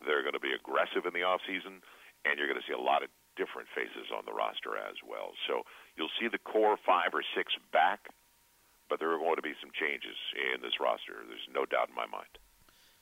They're 0.02 0.24
going 0.24 0.38
to 0.38 0.41
be 0.41 0.56
aggressive 0.56 1.06
in 1.06 1.13
the 1.13 1.28
off 1.28 1.44
season, 1.46 1.84
and 2.26 2.39
you're 2.39 2.50
going 2.50 2.60
to 2.60 2.65
see 2.65 2.74
a 2.74 2.82
lot 2.82 3.04
of 3.04 3.12
different 3.38 3.70
faces 3.76 4.10
on 4.15 4.26
the 4.26 4.34
roster 4.34 4.76
as 4.80 4.98
well. 5.06 5.36
So 5.48 5.63
you'll 5.96 6.13
see 6.20 6.28
the 6.28 6.41
core 6.41 6.78
five 6.82 7.13
or 7.13 7.24
six 7.36 7.54
back, 7.72 8.10
but 8.89 9.00
there 9.00 9.12
are 9.12 9.20
going 9.20 9.38
to 9.38 9.46
be 9.46 9.54
some 9.62 9.72
changes 9.76 10.17
in 10.36 10.62
this 10.62 10.80
roster. 10.82 11.22
There's 11.28 11.48
no 11.54 11.65
doubt 11.65 11.89
in 11.89 11.96
my 11.96 12.08
mind. 12.08 12.32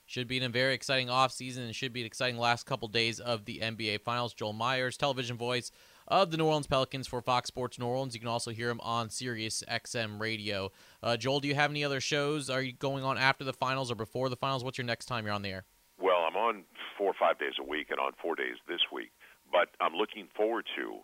Should 0.06 0.26
be 0.26 0.42
a 0.42 0.48
very 0.48 0.74
exciting 0.74 1.06
offseason 1.06 1.70
and 1.70 1.74
should 1.74 1.92
be 1.92 2.00
an 2.00 2.06
exciting 2.06 2.38
last 2.38 2.66
couple 2.66 2.88
days 2.88 3.20
of 3.20 3.44
the 3.44 3.60
NBA 3.62 4.02
Finals. 4.02 4.34
Joel 4.34 4.52
Meyers, 4.52 4.96
television 4.96 5.36
voice 5.36 5.70
of 6.10 6.30
the 6.30 6.36
New 6.36 6.44
Orleans 6.44 6.66
Pelicans 6.66 7.06
for 7.06 7.22
Fox 7.22 7.48
Sports 7.48 7.78
New 7.78 7.86
Orleans. 7.86 8.14
You 8.14 8.20
can 8.20 8.28
also 8.28 8.50
hear 8.50 8.68
him 8.68 8.80
on 8.80 9.08
Sirius 9.08 9.62
XM 9.70 10.20
Radio. 10.20 10.72
Uh, 11.02 11.16
Joel, 11.16 11.40
do 11.40 11.48
you 11.48 11.54
have 11.54 11.70
any 11.70 11.84
other 11.84 12.00
shows? 12.00 12.50
Are 12.50 12.60
you 12.60 12.72
going 12.72 13.04
on 13.04 13.16
after 13.16 13.44
the 13.44 13.52
finals 13.52 13.90
or 13.90 13.94
before 13.94 14.28
the 14.28 14.36
finals? 14.36 14.64
What's 14.64 14.76
your 14.76 14.84
next 14.84 15.06
time 15.06 15.24
you're 15.24 15.34
on 15.34 15.42
the 15.42 15.50
air? 15.50 15.64
Well, 16.02 16.26
I'm 16.28 16.36
on 16.36 16.64
four 16.98 17.08
or 17.08 17.18
five 17.18 17.38
days 17.38 17.54
a 17.60 17.64
week 17.64 17.88
and 17.90 18.00
on 18.00 18.12
four 18.20 18.34
days 18.34 18.56
this 18.66 18.80
week, 18.92 19.12
but 19.52 19.70
I'm 19.80 19.94
looking 19.94 20.26
forward 20.34 20.66
to 20.76 20.98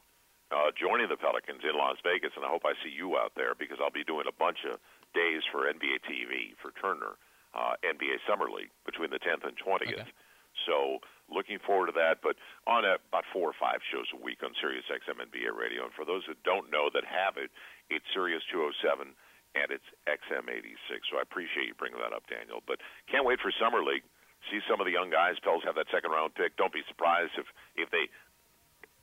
uh, 0.50 0.70
joining 0.74 1.08
the 1.08 1.16
Pelicans 1.16 1.62
in 1.62 1.78
Las 1.78 1.96
Vegas, 2.02 2.34
and 2.34 2.44
I 2.44 2.48
hope 2.48 2.62
I 2.66 2.74
see 2.82 2.90
you 2.90 3.16
out 3.16 3.32
there 3.36 3.54
because 3.54 3.78
I'll 3.78 3.94
be 3.94 4.04
doing 4.04 4.26
a 4.26 4.34
bunch 4.34 4.66
of 4.66 4.78
days 5.14 5.42
for 5.50 5.70
NBA 5.70 6.02
TV 6.02 6.54
for 6.58 6.74
Turner, 6.78 7.14
uh, 7.54 7.78
NBA 7.86 8.22
Summer 8.26 8.50
League 8.50 8.74
between 8.84 9.10
the 9.10 9.22
10th 9.22 9.46
and 9.46 9.54
20th. 9.58 10.02
Okay. 10.02 10.10
So 10.66 10.98
looking 11.30 11.58
forward 11.58 11.90
to 11.90 11.96
that. 11.98 12.22
But 12.22 12.36
on 12.66 12.84
a, 12.84 12.98
about 13.10 13.26
four 13.32 13.48
or 13.50 13.56
five 13.58 13.82
shows 13.90 14.06
a 14.14 14.20
week 14.20 14.42
on 14.42 14.54
Sirius 14.60 14.86
XM 14.90 15.18
NBA 15.18 15.50
radio. 15.54 15.84
And 15.86 15.94
for 15.94 16.04
those 16.04 16.22
that 16.28 16.42
don't 16.42 16.70
know 16.70 16.90
that 16.94 17.04
have 17.06 17.36
it, 17.36 17.50
it's 17.90 18.06
Sirius 18.14 18.42
207 18.50 19.14
and 19.56 19.68
it's 19.72 19.88
XM 20.04 20.52
86. 20.52 20.76
So 21.08 21.16
I 21.18 21.24
appreciate 21.24 21.72
you 21.72 21.76
bringing 21.78 21.98
that 22.04 22.12
up, 22.12 22.28
Daniel. 22.28 22.60
But 22.66 22.84
can't 23.08 23.24
wait 23.24 23.40
for 23.40 23.50
summer 23.56 23.80
league. 23.80 24.04
See 24.52 24.60
some 24.68 24.78
of 24.78 24.86
the 24.86 24.94
young 24.94 25.10
guys. 25.10 25.40
Pels 25.42 25.64
have 25.64 25.74
that 25.74 25.90
second 25.90 26.12
round 26.12 26.36
pick. 26.36 26.54
Don't 26.54 26.72
be 26.72 26.84
surprised 26.86 27.34
if 27.40 27.48
if 27.74 27.90
they, 27.90 28.06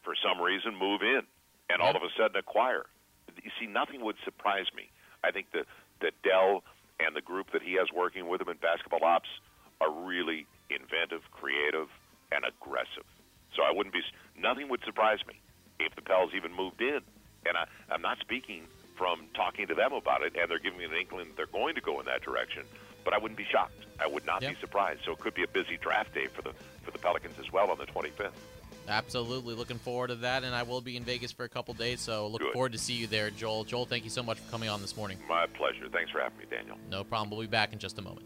for 0.06 0.16
some 0.16 0.40
reason, 0.40 0.78
move 0.78 1.02
in 1.02 1.26
and 1.68 1.82
all 1.82 1.98
of 1.98 2.04
a 2.06 2.12
sudden 2.16 2.38
acquire. 2.38 2.86
You 3.42 3.52
see, 3.60 3.66
nothing 3.66 4.06
would 4.06 4.16
surprise 4.24 4.70
me. 4.78 4.94
I 5.24 5.32
think 5.32 5.52
that 5.52 5.66
that 6.00 6.14
Dell 6.24 6.64
and 7.00 7.16
the 7.16 7.22
group 7.26 7.52
that 7.52 7.62
he 7.62 7.74
has 7.76 7.90
working 7.92 8.30
with 8.30 8.40
him 8.40 8.50
in 8.50 8.58
basketball 8.58 9.04
ops 9.04 9.30
are 9.82 9.92
really 9.92 10.46
inventive, 10.70 11.26
creative, 11.32 11.90
and 12.34 12.44
aggressive. 12.46 13.06
So 13.56 13.64
I 13.64 13.72
wouldn't 13.72 13.94
be. 13.94 14.02
Nothing 14.38 14.70
would 14.70 14.84
surprise 14.84 15.20
me 15.28 15.40
if 15.80 15.96
the 15.96 16.02
Pels 16.02 16.32
even 16.36 16.54
moved 16.56 16.82
in. 16.82 17.00
And 17.46 17.58
I, 17.58 17.66
I'm 17.94 18.02
not 18.02 18.20
speaking 18.20 18.64
from 18.98 19.26
talking 19.36 19.68
to 19.68 19.76
them 19.76 19.94
about 19.94 20.24
it, 20.24 20.34
and 20.40 20.50
they're 20.50 20.60
giving 20.60 20.80
me 20.80 20.86
an 20.86 20.94
inkling 20.94 21.28
that 21.28 21.36
they're 21.38 21.46
going 21.48 21.76
to 21.76 21.82
go 21.82 22.00
in 22.00 22.06
that 22.06 22.22
direction. 22.22 22.64
But 23.04 23.14
I 23.14 23.18
wouldn't 23.18 23.38
be 23.38 23.46
shocked. 23.52 23.74
I 24.00 24.08
would 24.08 24.26
not 24.26 24.42
Yep. 24.42 24.54
be 24.56 24.60
surprised. 24.60 25.02
So 25.06 25.12
it 25.12 25.20
could 25.20 25.34
be 25.34 25.44
a 25.44 25.48
busy 25.48 25.78
draft 25.78 26.14
day 26.14 26.28
for 26.28 26.42
the 26.42 26.54
for 26.84 26.92
the 26.92 27.00
Pelicans 27.00 27.36
as 27.40 27.52
well 27.52 27.70
on 27.70 27.78
the 27.78 27.86
25th. 27.86 28.32
Absolutely, 28.88 29.56
looking 29.56 29.78
forward 29.80 30.08
to 30.08 30.16
that, 30.16 30.44
and 30.44 30.54
I 30.54 30.64
will 30.64 30.82
be 30.82 30.98
in 30.98 31.04
Vegas 31.06 31.32
for 31.32 31.46
a 31.46 31.50
couple 31.50 31.74
days, 31.74 32.02
so 32.02 32.28
look 32.28 32.42
Good. 32.42 32.52
forward 32.52 32.74
to 32.74 32.78
see 32.78 32.94
you 32.94 33.08
there, 33.08 33.30
Joel. 33.30 33.64
Joel, 33.64 33.86
thank 33.86 34.04
you 34.04 34.10
so 34.10 34.22
much 34.22 34.40
for 34.40 34.52
coming 34.52 34.68
on 34.68 34.82
this 34.82 34.98
morning. 34.98 35.18
My 35.30 35.46
pleasure. 35.46 35.88
Thanks 35.90 36.12
for 36.12 36.20
having 36.20 36.38
me, 36.38 36.46
Daniel. 36.50 36.78
No 36.90 37.06
problem. 37.06 37.30
We'll 37.30 37.40
be 37.40 37.48
back 37.48 37.72
in 37.72 37.80
just 37.80 37.98
a 37.98 38.02
moment. 38.02 38.26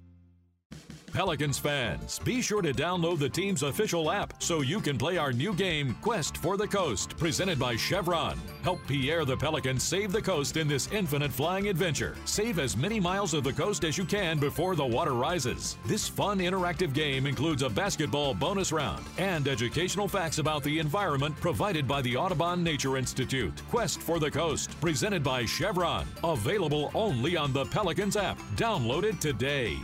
Pelicans 1.11 1.59
fans, 1.59 2.19
be 2.19 2.41
sure 2.41 2.61
to 2.61 2.71
download 2.71 3.19
the 3.19 3.27
team's 3.27 3.63
official 3.63 4.09
app 4.09 4.33
so 4.41 4.61
you 4.61 4.79
can 4.79 4.97
play 4.97 5.17
our 5.17 5.33
new 5.33 5.53
game, 5.53 5.95
Quest 6.01 6.37
for 6.37 6.55
the 6.55 6.67
Coast, 6.67 7.17
presented 7.17 7.59
by 7.59 7.75
Chevron. 7.75 8.39
Help 8.63 8.79
Pierre 8.87 9.25
the 9.25 9.35
Pelican 9.35 9.77
save 9.77 10.11
the 10.11 10.21
coast 10.21 10.55
in 10.55 10.67
this 10.67 10.89
infinite 10.91 11.31
flying 11.31 11.67
adventure. 11.67 12.15
Save 12.25 12.59
as 12.59 12.77
many 12.77 12.99
miles 12.99 13.33
of 13.33 13.43
the 13.43 13.51
coast 13.51 13.83
as 13.83 13.97
you 13.97 14.05
can 14.05 14.39
before 14.39 14.75
the 14.75 14.85
water 14.85 15.13
rises. 15.13 15.77
This 15.85 16.07
fun, 16.07 16.39
interactive 16.39 16.93
game 16.93 17.27
includes 17.27 17.61
a 17.61 17.69
basketball 17.69 18.33
bonus 18.33 18.71
round 18.71 19.03
and 19.17 19.47
educational 19.47 20.07
facts 20.07 20.37
about 20.37 20.63
the 20.63 20.79
environment 20.79 21.35
provided 21.41 21.87
by 21.87 22.01
the 22.01 22.15
Audubon 22.15 22.63
Nature 22.63 22.97
Institute. 22.97 23.61
Quest 23.69 24.01
for 24.01 24.17
the 24.17 24.31
Coast, 24.31 24.79
presented 24.79 25.23
by 25.23 25.45
Chevron. 25.45 26.07
Available 26.23 26.89
only 26.93 27.35
on 27.35 27.51
the 27.51 27.65
Pelicans 27.65 28.15
app. 28.15 28.39
Download 28.55 29.03
it 29.03 29.19
today. 29.19 29.77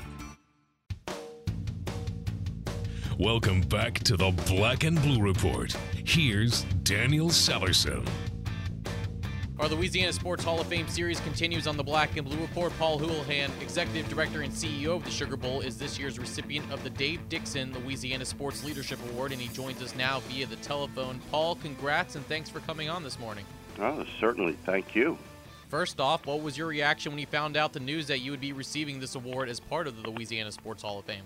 Welcome 3.20 3.62
back 3.62 3.96
to 4.02 4.16
the 4.16 4.30
Black 4.46 4.84
and 4.84 5.02
Blue 5.02 5.20
Report. 5.20 5.76
Here's 6.06 6.62
Daniel 6.84 7.30
Sallerson. 7.30 8.08
Our 9.58 9.68
Louisiana 9.70 10.14
Sports 10.14 10.44
Hall 10.44 10.62
of 10.62 10.68
Fame 10.68 10.88
series 10.88 11.20
continues 11.22 11.66
on 11.66 11.78
the 11.78 11.84
Black 11.84 12.16
and 12.16 12.28
Blue 12.28 12.40
Report. 12.40 12.72
Paul 12.78 13.00
Hoolahan, 13.00 13.50
Executive 13.60 14.08
Director 14.08 14.44
and 14.44 14.54
CEO 14.54 14.98
of 14.98 15.04
the 15.04 15.10
Sugar 15.10 15.36
Bowl, 15.36 15.62
is 15.62 15.80
this 15.80 15.98
year's 15.98 16.20
recipient 16.20 16.72
of 16.72 16.84
the 16.84 16.92
Dave 16.92 17.28
Dixon 17.28 17.74
Louisiana 17.84 18.24
Sports 18.24 18.64
Leadership 18.64 19.00
Award, 19.10 19.32
and 19.32 19.42
he 19.42 19.48
joins 19.48 19.82
us 19.82 19.96
now 19.96 20.20
via 20.30 20.46
the 20.46 20.56
telephone. 20.58 21.20
Paul, 21.32 21.56
congrats 21.56 22.16
and 22.16 22.26
thanks 22.28 22.52
for 22.52 22.60
coming 22.60 22.88
on 22.88 23.02
this 23.02 23.18
morning. 23.18 23.46
Oh, 23.80 24.06
certainly. 24.20 24.54
Thank 24.64 24.96
you. 24.96 25.18
First 25.70 26.00
off, 26.00 26.28
what 26.28 26.44
was 26.44 26.56
your 26.56 26.68
reaction 26.68 27.14
when 27.14 27.20
you 27.20 27.26
found 27.26 27.58
out 27.58 27.74
the 27.74 27.80
news 27.80 28.06
that 28.08 28.20
you 28.20 28.30
would 28.30 28.42
be 28.42 28.54
receiving 28.54 29.00
this 29.00 29.16
award 29.16 29.50
as 29.50 29.60
part 29.60 29.88
of 29.88 30.00
the 30.00 30.08
Louisiana 30.08 30.52
Sports 30.52 30.84
Hall 30.84 31.00
of 31.00 31.06
Fame? 31.06 31.24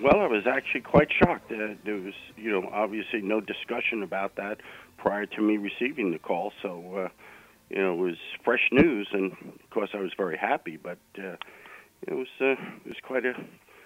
Well, 0.00 0.20
I 0.20 0.26
was 0.26 0.46
actually 0.46 0.80
quite 0.80 1.08
shocked. 1.12 1.52
Uh, 1.52 1.74
there 1.84 1.96
was, 1.96 2.14
you 2.36 2.50
know, 2.50 2.68
obviously 2.72 3.20
no 3.20 3.40
discussion 3.40 4.02
about 4.02 4.36
that 4.36 4.58
prior 4.96 5.26
to 5.26 5.40
me 5.42 5.58
receiving 5.58 6.12
the 6.12 6.18
call. 6.18 6.52
So, 6.62 6.96
uh, 6.96 7.08
you 7.70 7.78
know, 7.78 7.92
it 7.92 7.96
was 7.96 8.16
fresh 8.44 8.68
news, 8.72 9.08
and 9.12 9.32
of 9.32 9.70
course, 9.70 9.90
I 9.94 9.98
was 9.98 10.12
very 10.16 10.36
happy. 10.36 10.76
But 10.76 10.98
uh, 11.18 11.36
it 12.06 12.14
was, 12.14 12.28
uh, 12.40 12.52
it 12.52 12.86
was 12.86 12.96
quite 13.02 13.26
a, 13.26 13.34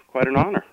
quite 0.07 0.27
an 0.27 0.37
honor. 0.37 0.63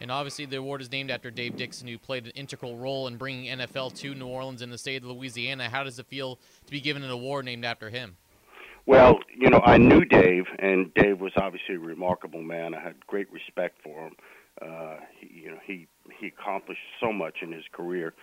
And 0.00 0.10
obviously, 0.10 0.46
the 0.46 0.56
award 0.56 0.80
is 0.82 0.90
named 0.90 1.12
after 1.12 1.30
Dave 1.30 1.56
Dixon, 1.56 1.86
who 1.86 1.96
played 1.96 2.26
an 2.26 2.32
integral 2.32 2.76
role 2.76 3.06
in 3.06 3.16
bringing 3.16 3.56
NFL 3.56 3.94
to 4.00 4.14
New 4.16 4.26
Orleans 4.26 4.60
and 4.60 4.72
the 4.72 4.78
state 4.78 5.02
of 5.02 5.08
Louisiana. 5.08 5.68
How 5.68 5.84
does 5.84 5.98
it 5.98 6.06
feel 6.06 6.40
to 6.66 6.72
be 6.72 6.80
given 6.80 7.04
an 7.04 7.10
award 7.10 7.44
named 7.44 7.64
after 7.64 7.88
him? 7.88 8.16
Well, 8.84 9.20
you 9.38 9.48
know, 9.48 9.60
I 9.64 9.78
knew 9.78 10.04
Dave, 10.04 10.46
and 10.58 10.92
Dave 10.94 11.20
was 11.20 11.32
obviously 11.36 11.76
a 11.76 11.78
remarkable 11.78 12.42
man. 12.42 12.74
I 12.74 12.80
had 12.80 13.06
great 13.06 13.30
respect 13.32 13.80
for 13.84 14.06
him. 14.06 14.16
Uh, 14.60 14.96
he, 15.18 15.42
you 15.44 15.50
know, 15.50 15.58
he 15.66 15.86
he 16.18 16.26
accomplished 16.28 16.80
so 17.00 17.12
much 17.12 17.38
in 17.42 17.52
his 17.52 17.64
career. 17.72 18.14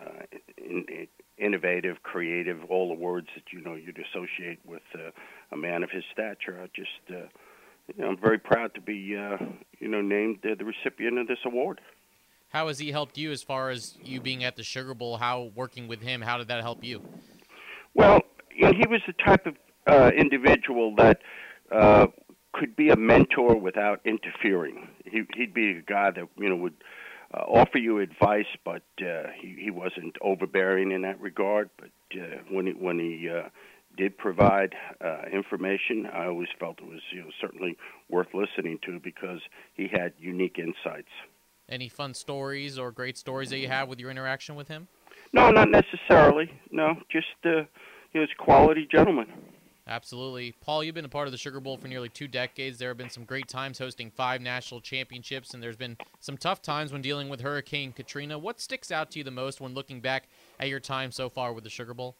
Uh, 0.00 0.22
in, 0.58 0.84
in, 0.88 1.08
innovative, 1.38 2.02
creative, 2.02 2.58
all 2.68 2.88
the 2.88 2.94
words 2.94 3.28
that 3.34 3.44
you 3.52 3.60
know 3.60 3.74
you'd 3.74 3.98
associate 3.98 4.58
with 4.66 4.82
uh, 4.94 5.10
a 5.52 5.56
man 5.56 5.82
of 5.82 5.90
his 5.90 6.04
stature. 6.12 6.60
I 6.62 6.66
just, 6.74 6.90
uh, 7.10 7.28
you 7.96 8.04
know, 8.04 8.08
I'm 8.08 8.16
very 8.18 8.38
proud 8.38 8.74
to 8.74 8.80
be, 8.80 9.16
uh, 9.16 9.38
you 9.78 9.88
know, 9.88 10.00
named 10.00 10.38
uh, 10.44 10.54
the 10.58 10.64
recipient 10.64 11.18
of 11.18 11.26
this 11.26 11.38
award. 11.44 11.80
How 12.50 12.68
has 12.68 12.78
he 12.78 12.92
helped 12.92 13.18
you 13.18 13.30
as 13.30 13.42
far 13.42 13.70
as 13.70 13.96
you 14.02 14.20
being 14.20 14.44
at 14.44 14.56
the 14.56 14.62
Sugar 14.62 14.94
Bowl? 14.94 15.18
How 15.18 15.50
working 15.54 15.86
with 15.86 16.00
him, 16.00 16.22
how 16.22 16.38
did 16.38 16.48
that 16.48 16.62
help 16.62 16.82
you? 16.82 17.02
Well, 17.94 18.20
you 18.54 18.62
know, 18.66 18.72
he 18.72 18.86
was 18.88 19.00
the 19.06 19.12
type 19.12 19.46
of 19.46 19.54
uh, 19.86 20.10
individual 20.16 20.94
that 20.96 21.20
uh, 21.70 22.06
could 22.52 22.74
be 22.74 22.88
a 22.90 22.96
mentor 22.96 23.56
without 23.56 24.00
interfering. 24.04 24.88
He, 25.10 25.22
he'd 25.36 25.54
be 25.54 25.70
a 25.70 25.82
guy 25.82 26.10
that 26.10 26.28
you 26.38 26.48
know 26.48 26.56
would 26.56 26.74
uh, 27.32 27.38
offer 27.38 27.78
you 27.78 27.98
advice, 27.98 28.46
but 28.64 28.82
uh, 29.00 29.28
he, 29.40 29.56
he 29.60 29.70
wasn't 29.70 30.16
overbearing 30.22 30.92
in 30.92 31.02
that 31.02 31.20
regard. 31.20 31.70
But 31.78 31.90
uh, 32.18 32.38
when 32.50 32.66
he, 32.66 32.72
when 32.72 32.98
he 32.98 33.28
uh, 33.28 33.48
did 33.96 34.16
provide 34.16 34.74
uh, 35.04 35.22
information, 35.32 36.06
I 36.12 36.26
always 36.26 36.48
felt 36.58 36.78
it 36.78 36.86
was 36.88 37.00
you 37.12 37.20
know 37.20 37.30
certainly 37.40 37.76
worth 38.08 38.28
listening 38.34 38.78
to 38.86 39.00
because 39.00 39.40
he 39.74 39.88
had 39.90 40.12
unique 40.18 40.58
insights. 40.58 41.10
Any 41.68 41.88
fun 41.88 42.14
stories 42.14 42.78
or 42.78 42.90
great 42.90 43.18
stories 43.18 43.50
that 43.50 43.58
you 43.58 43.68
have 43.68 43.88
with 43.88 44.00
your 44.00 44.10
interaction 44.10 44.56
with 44.56 44.68
him? 44.68 44.88
No, 45.34 45.50
not 45.50 45.68
necessarily. 45.70 46.50
No, 46.70 46.94
just 47.10 47.26
uh, 47.44 47.64
he 48.10 48.18
was 48.18 48.28
a 48.32 48.42
quality 48.42 48.88
gentleman. 48.90 49.26
Absolutely. 49.88 50.54
Paul, 50.60 50.84
you've 50.84 50.94
been 50.94 51.06
a 51.06 51.08
part 51.08 51.28
of 51.28 51.32
the 51.32 51.38
Sugar 51.38 51.60
Bowl 51.60 51.78
for 51.78 51.88
nearly 51.88 52.10
two 52.10 52.28
decades. 52.28 52.78
There 52.78 52.90
have 52.90 52.98
been 52.98 53.08
some 53.08 53.24
great 53.24 53.48
times 53.48 53.78
hosting 53.78 54.10
five 54.10 54.42
national 54.42 54.82
championships, 54.82 55.54
and 55.54 55.62
there's 55.62 55.76
been 55.76 55.96
some 56.20 56.36
tough 56.36 56.60
times 56.60 56.92
when 56.92 57.00
dealing 57.00 57.30
with 57.30 57.40
Hurricane 57.40 57.92
Katrina. 57.92 58.38
What 58.38 58.60
sticks 58.60 58.92
out 58.92 59.10
to 59.12 59.18
you 59.18 59.24
the 59.24 59.30
most 59.30 59.62
when 59.62 59.72
looking 59.72 60.00
back 60.00 60.28
at 60.60 60.68
your 60.68 60.80
time 60.80 61.10
so 61.10 61.30
far 61.30 61.54
with 61.54 61.64
the 61.64 61.70
Sugar 61.70 61.94
Bowl? 61.94 62.16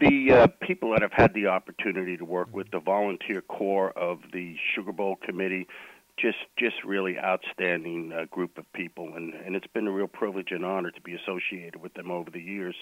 The 0.00 0.32
uh, 0.32 0.46
people 0.62 0.92
that 0.92 1.02
have 1.02 1.12
had 1.12 1.34
the 1.34 1.46
opportunity 1.46 2.16
to 2.16 2.24
work 2.24 2.54
with 2.54 2.70
the 2.70 2.80
volunteer 2.80 3.42
core 3.42 3.90
of 3.90 4.20
the 4.32 4.56
Sugar 4.74 4.92
Bowl 4.92 5.16
committee, 5.16 5.66
just 6.18 6.38
just 6.58 6.76
really 6.84 7.18
outstanding 7.18 8.12
uh, 8.12 8.24
group 8.30 8.58
of 8.58 8.70
people, 8.72 9.12
and, 9.14 9.34
and 9.34 9.54
it's 9.56 9.66
been 9.68 9.86
a 9.86 9.90
real 9.90 10.08
privilege 10.08 10.48
and 10.50 10.64
honor 10.64 10.90
to 10.90 11.00
be 11.00 11.14
associated 11.14 11.76
with 11.76 11.94
them 11.94 12.10
over 12.10 12.30
the 12.30 12.40
years. 12.40 12.74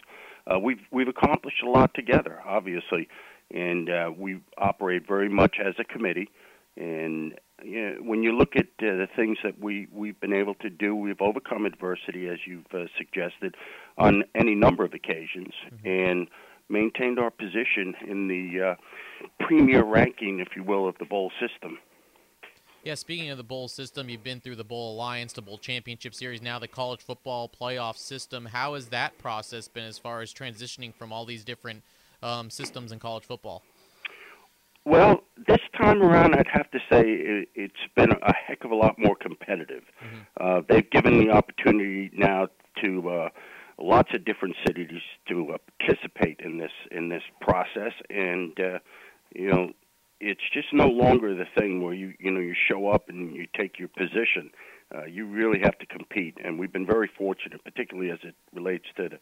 Uh, 0.47 0.59
we've 0.59 0.81
we've 0.91 1.09
accomplished 1.09 1.63
a 1.63 1.71
lot 1.71 1.93
together, 1.95 2.41
obviously, 2.45 3.09
and 3.53 3.91
uh, 3.91 4.11
we 4.17 4.41
operate 4.59 5.07
very 5.07 5.29
much 5.29 5.57
as 5.65 5.75
a 5.79 5.85
committee. 5.85 6.31
And 6.77 7.39
you 7.65 7.81
know, 7.81 7.97
when 8.03 8.23
you 8.23 8.37
look 8.37 8.55
at 8.57 8.67
uh, 8.81 8.97
the 8.97 9.09
things 9.15 9.39
that 9.45 9.59
we 9.59 9.89
we've 9.93 10.19
been 10.21 10.35
able 10.35 10.55
to 10.57 10.71
do, 10.71 10.95
we've 10.95 11.21
overcome 11.21 11.67
adversity, 11.67 12.29
as 12.29 12.39
you've 12.47 12.67
uh, 12.75 12.87
suggested, 12.97 13.55
on 13.99 14.25
any 14.35 14.55
number 14.55 14.85
of 14.85 14.93
occasions, 14.93 15.55
mm-hmm. 15.67 15.89
and 15.89 16.29
maintained 16.69 17.19
our 17.19 17.31
position 17.31 17.95
in 18.07 18.29
the 18.29 18.71
uh, 18.71 18.75
premier 19.47 19.85
ranking, 19.85 20.41
if 20.41 20.49
you 20.57 20.65
will, 20.65 20.89
of 20.89 20.99
the 20.99 21.05
bowl 21.05 21.31
system. 21.41 21.79
Yeah, 22.87 22.95
speaking 22.95 23.31
of 23.31 23.37
the 23.37 23.43
bowl 23.43 23.67
system, 23.67 24.09
you've 24.09 24.23
been 24.23 24.39
through 24.39 24.55
the 24.55 24.63
Bowl 24.63 24.95
Alliance, 24.95 25.33
the 25.33 25.43
Bowl 25.43 25.59
Championship 25.59 26.15
Series, 26.15 26.41
now 26.41 26.61
the 26.61 26.69
college 26.69 27.03
football 27.03 27.49
playoff 27.49 27.97
system. 27.97 28.47
How 28.47 28.75
has 28.75 28.87
that 28.91 29.19
process 29.19 29.67
been 29.67 29.87
as 29.87 29.99
far 29.99 30.21
as 30.21 30.33
transitioning 30.33 30.95
from 30.95 31.13
all 31.13 31.25
these 31.25 31.43
different 31.43 31.83
um, 32.23 32.49
systems 32.49 32.93
in 32.93 33.01
college 33.01 33.25
football? 33.25 33.65
Well, 34.85 35.25
this 35.49 35.59
time 35.77 36.01
around, 36.01 36.37
I'd 36.37 36.47
have 36.47 36.71
to 36.71 36.79
say 36.89 37.03
it, 37.03 37.49
it's 37.57 37.75
been 37.97 38.13
a 38.13 38.33
heck 38.33 38.63
of 38.63 38.71
a 38.71 38.77
lot 38.77 38.95
more 39.01 39.17
competitive. 39.17 39.83
Mm-hmm. 40.01 40.19
Uh, 40.41 40.61
they've 40.69 40.89
given 40.89 41.19
the 41.19 41.33
opportunity 41.33 42.13
now 42.15 42.47
to 42.85 43.11
uh, 43.11 43.29
lots 43.81 44.11
of 44.15 44.25
different 44.25 44.55
cities 44.65 45.03
to 45.27 45.55
uh, 45.55 45.59
participate 45.81 46.39
in 46.39 46.59
this 46.59 46.71
in 46.93 47.09
this 47.09 47.25
process, 47.41 47.95
and 48.11 48.57
uh, 48.61 48.79
you 49.35 49.51
know 49.51 49.73
it's 50.21 50.41
just 50.53 50.69
no 50.73 50.89
longer 50.89 51.35
the 51.35 51.45
thing 51.59 51.83
where 51.83 51.95
you 51.95 52.15
you 52.19 52.31
know 52.31 52.41
you 52.41 52.55
show 52.69 52.89
up 52.89 53.09
and 53.09 53.35
you 53.35 53.47
take 53.57 53.79
your 53.79 53.89
position. 53.89 54.51
Uh, 54.95 55.05
you 55.05 55.27
really 55.27 55.59
have 55.59 55.77
to 55.79 55.87
compete, 55.87 56.37
and 56.45 56.59
we've 56.59 56.73
been 56.73 56.87
very 56.87 57.11
fortunate, 57.19 57.63
particularly 57.65 58.11
as 58.11 58.19
it 58.23 58.37
relates 58.55 58.85
to 58.97 59.09
the 59.09 59.19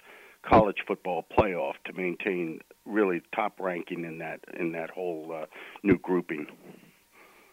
college 0.46 0.76
football 0.87 1.24
playoff, 1.38 1.72
to 1.87 1.92
maintain 1.94 2.61
really 2.85 3.22
top 3.35 3.59
ranking 3.59 4.04
in 4.04 4.18
that 4.18 4.40
in 4.59 4.72
that 4.72 4.90
whole 4.90 5.33
uh, 5.35 5.46
new 5.83 5.98
grouping. 5.98 6.46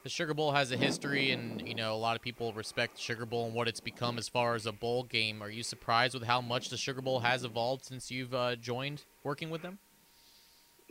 The 0.04 0.10
Sugar 0.10 0.34
Bowl 0.34 0.52
has 0.52 0.72
a 0.72 0.78
history, 0.78 1.32
and 1.32 1.66
you 1.68 1.76
know 1.76 1.94
a 1.94 1.98
lot 1.98 2.16
of 2.16 2.22
people 2.22 2.52
respect 2.54 2.96
the 2.96 3.02
Sugar 3.02 3.26
Bowl 3.26 3.46
and 3.46 3.56
what 3.56 3.68
it's 3.68 3.80
become 3.80 4.18
as 4.18 4.28
far 4.28 4.56
as 4.56 4.66
a 4.66 4.72
bowl 4.72 5.04
game. 5.04 5.42
Are 5.42 5.50
you 5.50 5.64
surprised 5.64 6.14
with 6.14 6.24
how 6.24 6.42
much 6.42 6.70
the 6.70 6.78
Sugar 6.78 7.02
Bowl 7.02 7.20
has 7.22 7.44
evolved 7.44 7.86
since 7.86 8.12
you've 8.12 8.34
uh, 8.34 8.56
joined 8.56 9.06
working 9.24 9.50
with 9.50 9.62
them? 9.62 9.80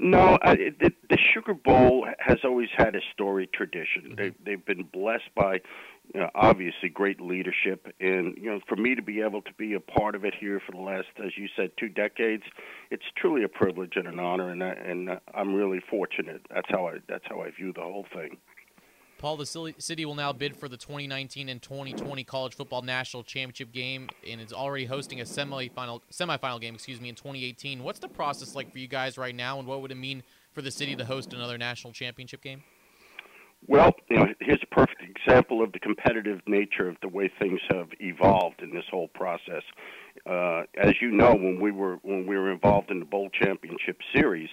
No, 0.02 0.38
I, 0.40 0.54
the, 0.54 0.92
the 1.10 1.18
Sugar 1.34 1.52
Bowl 1.52 2.06
has 2.18 2.38
always 2.42 2.70
had 2.74 2.96
a 2.96 3.00
storied 3.12 3.52
tradition. 3.52 4.02
Mm-hmm. 4.02 4.14
They, 4.16 4.32
they've 4.44 4.64
been 4.64 4.84
blessed 4.90 5.28
by, 5.36 5.60
you 6.14 6.20
know, 6.20 6.30
obviously 6.34 6.88
great 6.88 7.20
leadership, 7.20 7.86
and 8.00 8.34
you 8.38 8.50
know, 8.50 8.60
for 8.66 8.76
me 8.76 8.94
to 8.94 9.02
be 9.02 9.20
able 9.20 9.42
to 9.42 9.52
be 9.58 9.74
a 9.74 9.80
part 9.80 10.14
of 10.14 10.24
it 10.24 10.34
here 10.40 10.58
for 10.64 10.72
the 10.72 10.80
last, 10.80 11.08
as 11.22 11.32
you 11.36 11.48
said, 11.54 11.72
two 11.78 11.90
decades, 11.90 12.44
it's 12.90 13.04
truly 13.14 13.44
a 13.44 13.48
privilege 13.48 13.92
and 13.96 14.08
an 14.08 14.18
honor, 14.18 14.50
and 14.50 14.64
I, 14.64 14.70
and 14.70 15.10
uh, 15.10 15.16
I'm 15.34 15.54
really 15.54 15.80
fortunate. 15.90 16.40
That's 16.48 16.68
how 16.70 16.88
I 16.88 16.94
that's 17.06 17.24
how 17.28 17.42
I 17.42 17.50
view 17.50 17.74
the 17.74 17.82
whole 17.82 18.06
thing. 18.14 18.38
Paul, 19.20 19.36
the 19.36 19.74
city 19.78 20.06
will 20.06 20.14
now 20.14 20.32
bid 20.32 20.56
for 20.56 20.66
the 20.66 20.78
2019 20.78 21.50
and 21.50 21.60
2020 21.60 22.24
college 22.24 22.54
football 22.54 22.80
national 22.80 23.22
championship 23.22 23.70
game, 23.70 24.08
and 24.26 24.40
it's 24.40 24.54
already 24.54 24.86
hosting 24.86 25.20
a 25.20 25.24
semifinal 25.24 26.00
semifinal 26.10 26.58
game, 26.58 26.74
excuse 26.74 27.02
me, 27.02 27.10
in 27.10 27.14
2018. 27.14 27.82
What's 27.82 27.98
the 27.98 28.08
process 28.08 28.54
like 28.54 28.72
for 28.72 28.78
you 28.78 28.88
guys 28.88 29.18
right 29.18 29.34
now, 29.34 29.58
and 29.58 29.68
what 29.68 29.82
would 29.82 29.90
it 29.90 29.96
mean 29.96 30.22
for 30.52 30.62
the 30.62 30.70
city 30.70 30.96
to 30.96 31.04
host 31.04 31.34
another 31.34 31.58
national 31.58 31.92
championship 31.92 32.40
game? 32.40 32.62
Well, 33.68 33.92
you 34.08 34.16
know, 34.16 34.26
here's 34.40 34.62
a 34.62 34.74
perfect 34.74 35.02
example 35.02 35.62
of 35.62 35.72
the 35.72 35.80
competitive 35.80 36.40
nature 36.46 36.88
of 36.88 36.96
the 37.02 37.08
way 37.08 37.30
things 37.38 37.60
have 37.68 37.88
evolved 38.00 38.62
in 38.62 38.72
this 38.72 38.84
whole 38.90 39.08
process. 39.08 39.62
Uh, 40.24 40.62
as 40.82 40.94
you 41.02 41.10
know, 41.10 41.34
when 41.34 41.60
we 41.60 41.72
were 41.72 41.98
when 42.00 42.26
we 42.26 42.38
were 42.38 42.50
involved 42.50 42.90
in 42.90 43.00
the 43.00 43.04
bowl 43.04 43.28
championship 43.28 43.98
series 44.14 44.48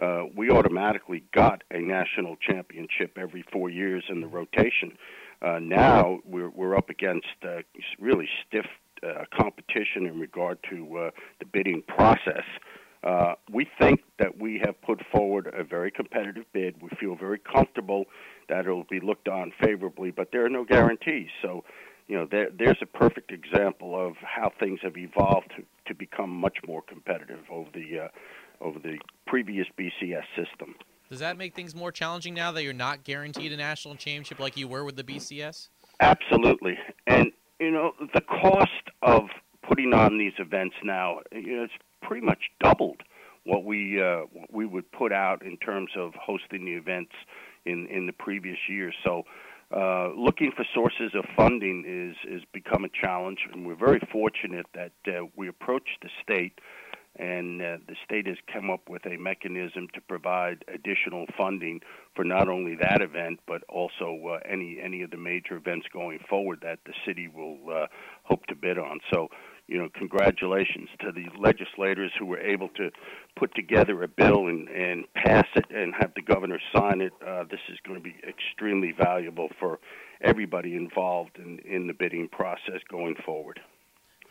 uh, 0.00 0.24
we 0.34 0.50
automatically 0.50 1.22
got 1.32 1.62
a 1.70 1.78
national 1.78 2.36
championship 2.36 3.16
every 3.16 3.44
four 3.52 3.68
years 3.68 4.04
in 4.08 4.20
the 4.20 4.26
rotation. 4.26 4.96
Uh, 5.42 5.58
now 5.58 6.18
we're 6.24 6.50
we're 6.50 6.76
up 6.76 6.90
against 6.90 7.26
uh, 7.42 7.62
really 7.98 8.28
stiff 8.46 8.66
uh, 9.02 9.24
competition 9.34 10.06
in 10.06 10.18
regard 10.18 10.58
to 10.68 10.98
uh, 10.98 11.10
the 11.38 11.46
bidding 11.46 11.82
process. 11.82 12.44
Uh, 13.02 13.34
we 13.50 13.66
think 13.80 14.02
that 14.18 14.38
we 14.38 14.60
have 14.62 14.80
put 14.82 15.00
forward 15.10 15.50
a 15.54 15.64
very 15.64 15.90
competitive 15.90 16.44
bid. 16.52 16.82
We 16.82 16.90
feel 17.00 17.16
very 17.16 17.38
comfortable 17.38 18.04
that 18.50 18.66
it 18.66 18.70
will 18.70 18.84
be 18.90 19.00
looked 19.00 19.28
on 19.28 19.52
favorably, 19.62 20.10
but 20.10 20.32
there 20.32 20.44
are 20.44 20.50
no 20.50 20.64
guarantees. 20.64 21.28
So, 21.40 21.64
you 22.08 22.16
know, 22.18 22.26
there, 22.30 22.48
there's 22.50 22.76
a 22.82 22.86
perfect 22.86 23.32
example 23.32 23.98
of 23.98 24.16
how 24.16 24.52
things 24.60 24.80
have 24.82 24.98
evolved 24.98 25.52
to, 25.56 25.64
to 25.86 25.94
become 25.94 26.28
much 26.28 26.58
more 26.66 26.82
competitive 26.82 27.40
over 27.50 27.70
the 27.72 28.00
uh, 28.00 28.08
over 28.60 28.78
the 28.78 28.98
previous 29.30 29.68
BCS 29.78 30.24
system. 30.36 30.74
Does 31.08 31.20
that 31.20 31.38
make 31.38 31.54
things 31.54 31.74
more 31.74 31.92
challenging 31.92 32.34
now 32.34 32.50
that 32.52 32.64
you're 32.64 32.72
not 32.72 33.04
guaranteed 33.04 33.52
a 33.52 33.56
national 33.56 33.94
championship 33.94 34.40
like 34.40 34.56
you 34.56 34.66
were 34.66 34.84
with 34.84 34.96
the 34.96 35.04
BCS? 35.04 35.68
Absolutely. 36.00 36.76
And, 37.06 37.30
you 37.60 37.70
know, 37.70 37.92
the 38.12 38.22
cost 38.22 38.70
of 39.02 39.24
putting 39.66 39.94
on 39.94 40.18
these 40.18 40.32
events 40.38 40.74
now, 40.82 41.20
you 41.32 41.56
know, 41.56 41.64
it's 41.64 41.72
pretty 42.02 42.26
much 42.26 42.38
doubled 42.60 43.02
what 43.44 43.64
we 43.64 44.02
uh, 44.02 44.22
what 44.32 44.52
we 44.52 44.66
would 44.66 44.90
put 44.92 45.12
out 45.12 45.42
in 45.42 45.56
terms 45.58 45.90
of 45.96 46.12
hosting 46.14 46.64
the 46.64 46.72
events 46.72 47.12
in 47.64 47.86
in 47.86 48.06
the 48.06 48.12
previous 48.12 48.58
years. 48.68 48.94
So, 49.02 49.22
uh, 49.74 50.10
looking 50.16 50.52
for 50.54 50.64
sources 50.74 51.12
of 51.14 51.24
funding 51.36 51.84
is 51.86 52.16
is 52.30 52.42
become 52.52 52.84
a 52.84 52.88
challenge, 52.88 53.38
and 53.52 53.66
we're 53.66 53.76
very 53.76 54.00
fortunate 54.12 54.66
that 54.74 54.92
uh, 55.06 55.26
we 55.36 55.48
approached 55.48 55.98
the 56.02 56.10
state 56.22 56.58
and 57.20 57.60
uh, 57.60 57.76
the 57.86 57.96
state 58.04 58.26
has 58.26 58.38
come 58.52 58.70
up 58.70 58.88
with 58.88 59.04
a 59.04 59.18
mechanism 59.18 59.88
to 59.92 60.00
provide 60.00 60.64
additional 60.72 61.26
funding 61.36 61.80
for 62.16 62.24
not 62.24 62.48
only 62.48 62.74
that 62.74 63.02
event 63.02 63.38
but 63.46 63.62
also 63.68 64.18
uh, 64.26 64.38
any 64.48 64.78
any 64.82 65.02
of 65.02 65.10
the 65.10 65.16
major 65.16 65.56
events 65.56 65.86
going 65.92 66.18
forward 66.28 66.60
that 66.62 66.78
the 66.86 66.94
city 67.06 67.28
will 67.28 67.58
uh, 67.70 67.86
hope 68.22 68.46
to 68.46 68.54
bid 68.54 68.78
on. 68.78 69.00
So, 69.12 69.28
you 69.66 69.76
know, 69.76 69.88
congratulations 69.94 70.88
to 71.00 71.12
the 71.12 71.26
legislators 71.38 72.10
who 72.18 72.24
were 72.24 72.40
able 72.40 72.68
to 72.70 72.90
put 73.36 73.54
together 73.54 74.02
a 74.02 74.08
bill 74.08 74.46
and, 74.48 74.68
and 74.68 75.04
pass 75.14 75.46
it 75.54 75.66
and 75.70 75.94
have 76.00 76.12
the 76.14 76.22
governor 76.22 76.58
sign 76.74 77.02
it. 77.02 77.12
Uh, 77.24 77.44
this 77.44 77.60
is 77.68 77.78
going 77.86 77.98
to 77.98 78.02
be 78.02 78.16
extremely 78.26 78.92
valuable 78.92 79.48
for 79.60 79.78
everybody 80.22 80.74
involved 80.74 81.38
in, 81.38 81.58
in 81.60 81.86
the 81.86 81.92
bidding 81.92 82.28
process 82.28 82.80
going 82.90 83.14
forward. 83.24 83.60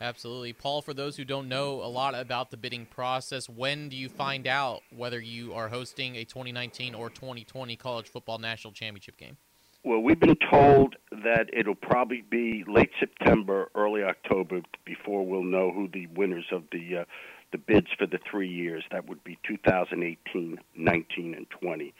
Absolutely. 0.00 0.54
Paul, 0.54 0.80
for 0.80 0.94
those 0.94 1.16
who 1.16 1.24
don't 1.24 1.48
know 1.48 1.82
a 1.82 1.88
lot 1.88 2.14
about 2.14 2.50
the 2.50 2.56
bidding 2.56 2.86
process, 2.86 3.48
when 3.48 3.90
do 3.90 3.96
you 3.96 4.08
find 4.08 4.46
out 4.46 4.80
whether 4.96 5.20
you 5.20 5.52
are 5.52 5.68
hosting 5.68 6.16
a 6.16 6.24
2019 6.24 6.94
or 6.94 7.10
2020 7.10 7.76
college 7.76 8.08
football 8.08 8.38
national 8.38 8.72
championship 8.72 9.18
game? 9.18 9.36
Well, 9.84 10.00
we've 10.00 10.20
been 10.20 10.36
told 10.50 10.96
that 11.10 11.48
it'll 11.52 11.74
probably 11.74 12.22
be 12.22 12.64
late 12.66 12.90
September, 12.98 13.70
early 13.74 14.02
October 14.02 14.60
before 14.84 15.26
we'll 15.26 15.42
know 15.42 15.70
who 15.70 15.88
the 15.88 16.06
winners 16.08 16.46
of 16.52 16.64
the 16.72 16.98
uh, 16.98 17.04
the 17.52 17.58
bids 17.58 17.88
for 17.98 18.06
the 18.06 18.18
three 18.30 18.48
years. 18.48 18.84
That 18.92 19.08
would 19.08 19.24
be 19.24 19.38
2018, 19.46 20.58
19, 20.76 21.34
and 21.34 21.46
20. 21.50 21.94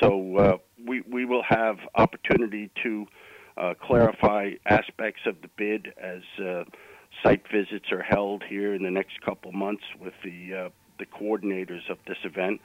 So 0.00 0.36
uh, 0.36 0.56
we 0.86 1.02
we 1.02 1.24
will 1.24 1.42
have 1.42 1.78
opportunity 1.96 2.70
to 2.84 3.06
uh, 3.56 3.74
clarify 3.82 4.52
aspects 4.64 5.22
of 5.26 5.40
the 5.42 5.48
bid 5.56 5.92
as 6.00 6.22
uh, 6.38 6.64
site 7.22 7.42
visits 7.50 7.90
are 7.92 8.02
held 8.02 8.42
here 8.48 8.74
in 8.74 8.82
the 8.82 8.90
next 8.90 9.20
couple 9.20 9.52
months 9.52 9.84
with 10.00 10.14
the 10.24 10.54
uh, 10.54 10.68
the 10.98 11.06
coordinators 11.06 11.90
of 11.90 11.98
this 12.06 12.16
event, 12.24 12.60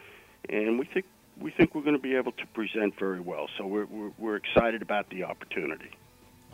and 0.49 0.79
we 0.79 0.85
think 0.85 1.05
we 1.39 1.51
think 1.51 1.75
we're 1.75 1.81
going 1.81 1.95
to 1.95 2.01
be 2.01 2.15
able 2.15 2.31
to 2.33 2.45
present 2.47 2.97
very 2.97 3.19
well. 3.19 3.47
So 3.57 3.65
we're 3.65 3.85
we're, 3.85 4.11
we're 4.17 4.35
excited 4.35 4.81
about 4.81 5.09
the 5.09 5.23
opportunity. 5.23 5.91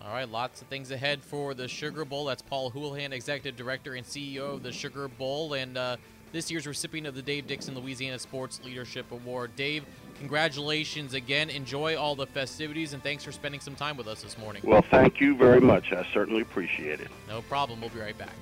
All 0.01 0.13
right, 0.13 0.29
lots 0.29 0.61
of 0.61 0.67
things 0.67 0.91
ahead 0.91 1.23
for 1.23 1.53
the 1.53 1.67
Sugar 1.67 2.05
Bowl. 2.05 2.25
That's 2.25 2.43
Paul 2.43 2.71
Hoolahan, 2.71 3.11
Executive 3.11 3.55
Director 3.55 3.95
and 3.95 4.05
CEO 4.05 4.53
of 4.53 4.63
the 4.63 4.71
Sugar 4.71 5.07
Bowl, 5.07 5.53
and 5.53 5.75
uh, 5.75 5.97
this 6.31 6.51
year's 6.51 6.67
recipient 6.67 7.07
of 7.07 7.15
the 7.15 7.21
Dave 7.21 7.47
Dixon 7.47 7.75
Louisiana 7.75 8.19
Sports 8.19 8.61
Leadership 8.63 9.11
Award. 9.11 9.55
Dave, 9.55 9.85
congratulations 10.19 11.13
again. 11.13 11.49
Enjoy 11.49 11.95
all 11.95 12.15
the 12.15 12.27
festivities, 12.27 12.93
and 12.93 13.01
thanks 13.03 13.23
for 13.23 13.31
spending 13.31 13.61
some 13.61 13.75
time 13.75 13.97
with 13.97 14.07
us 14.07 14.21
this 14.21 14.37
morning. 14.37 14.61
Well, 14.65 14.83
thank 14.89 15.19
you 15.19 15.35
very 15.35 15.61
much. 15.61 15.91
I 15.91 16.05
certainly 16.13 16.41
appreciate 16.41 16.99
it. 16.99 17.09
No 17.27 17.41
problem. 17.43 17.81
We'll 17.81 17.89
be 17.89 17.99
right 17.99 18.17
back. 18.17 18.33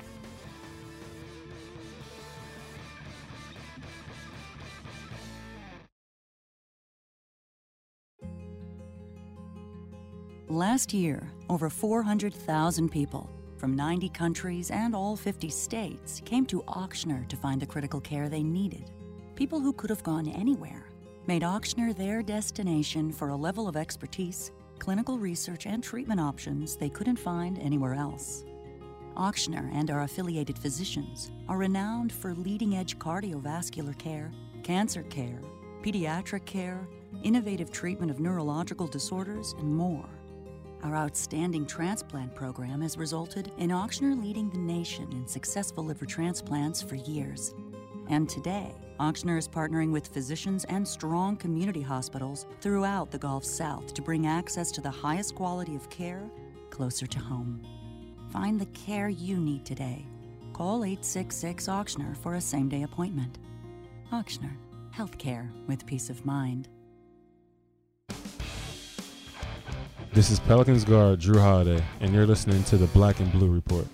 Last 10.48 10.94
year, 10.94 11.28
over 11.50 11.70
400,000 11.70 12.90
people 12.90 13.30
from 13.58 13.76
90 13.76 14.10
countries 14.10 14.70
and 14.70 14.96
all 14.96 15.16
50 15.16 15.50
states 15.50 16.22
came 16.24 16.46
to 16.46 16.62
Ochsner 16.68 17.28
to 17.30 17.36
find 17.36 17.60
the 17.60 17.66
critical 17.66 18.00
care 18.00 18.30
they 18.30 18.44
needed. 18.44 18.92
People 19.36 19.60
who 19.60 19.74
could 19.74 19.90
have 19.90 20.04
gone 20.04 20.28
anywhere 20.28 20.86
made 21.28 21.42
Ochsner 21.42 21.96
their 21.96 22.22
destination 22.22 23.12
for 23.12 23.30
a 23.30 23.36
level 23.36 23.68
of 23.68 23.76
expertise, 23.76 24.52
clinical 24.80 25.18
research, 25.18 25.66
and 25.66 25.84
treatment 25.84 26.20
options 26.20 26.76
they 26.76 26.90
couldn't 26.90 27.16
find 27.18 27.58
anywhere 27.60 27.96
else. 27.96 28.46
Ochsner 29.16 29.74
and 29.74 29.90
our 29.90 30.02
affiliated 30.02 30.58
physicians 30.58 31.32
are 31.48 31.58
renowned 31.58 32.12
for 32.12 32.36
leading 32.36 32.76
edge 32.76 33.00
cardiovascular 33.00 33.98
care, 33.98 34.32
cancer 34.64 35.04
care, 35.04 35.40
pediatric 35.82 36.46
care, 36.46 36.88
innovative 37.24 37.72
treatment 37.72 38.12
of 38.12 38.20
neurological 38.20 38.88
disorders, 38.88 39.54
and 39.60 39.74
more. 39.74 40.10
Our 40.84 40.96
outstanding 40.96 41.66
transplant 41.66 42.36
program 42.36 42.82
has 42.82 42.98
resulted 42.98 43.52
in 43.58 43.70
Ochsner 43.70 44.22
leading 44.22 44.50
the 44.50 44.60
nation 44.60 45.12
in 45.14 45.28
successful 45.28 45.86
liver 45.86 46.06
transplants 46.06 46.82
for 46.82 46.96
years. 46.96 47.56
And 48.10 48.30
today, 48.30 48.76
Ochsner 49.00 49.38
is 49.38 49.48
partnering 49.48 49.92
with 49.92 50.08
physicians 50.08 50.64
and 50.66 50.88
strong 50.88 51.36
community 51.36 51.82
hospitals 51.82 52.46
throughout 52.62 53.12
the 53.12 53.18
Gulf 53.18 53.44
South 53.44 53.94
to 53.94 54.02
bring 54.02 54.26
access 54.26 54.72
to 54.72 54.80
the 54.80 54.90
highest 54.90 55.36
quality 55.36 55.76
of 55.76 55.90
care 55.90 56.24
closer 56.70 57.06
to 57.06 57.20
home. 57.20 57.62
Find 58.32 58.60
the 58.60 58.68
care 58.68 59.10
you 59.10 59.36
need 59.36 59.66
today. 59.66 60.06
Call 60.54 60.86
866 60.86 61.68
Ochsner 61.68 62.16
for 62.16 62.36
a 62.36 62.42
same 62.42 62.70
day 62.70 62.84
appointment. 62.84 63.38
Ochsner, 64.14 64.56
healthcare 64.96 65.50
with 65.68 65.86
peace 65.86 66.10
of 66.10 66.26
mind. 66.26 66.70
This 70.14 70.32
is 70.32 70.40
Pelicans 70.40 70.86
guard 70.86 71.20
Jrue 71.20 71.42
Holiday, 71.42 71.84
and 72.00 72.14
you're 72.14 72.26
listening 72.26 72.64
to 72.66 72.78
the 72.78 72.88
Black 72.88 73.20
and 73.20 73.30
Blue 73.34 73.50
Report. 73.50 73.88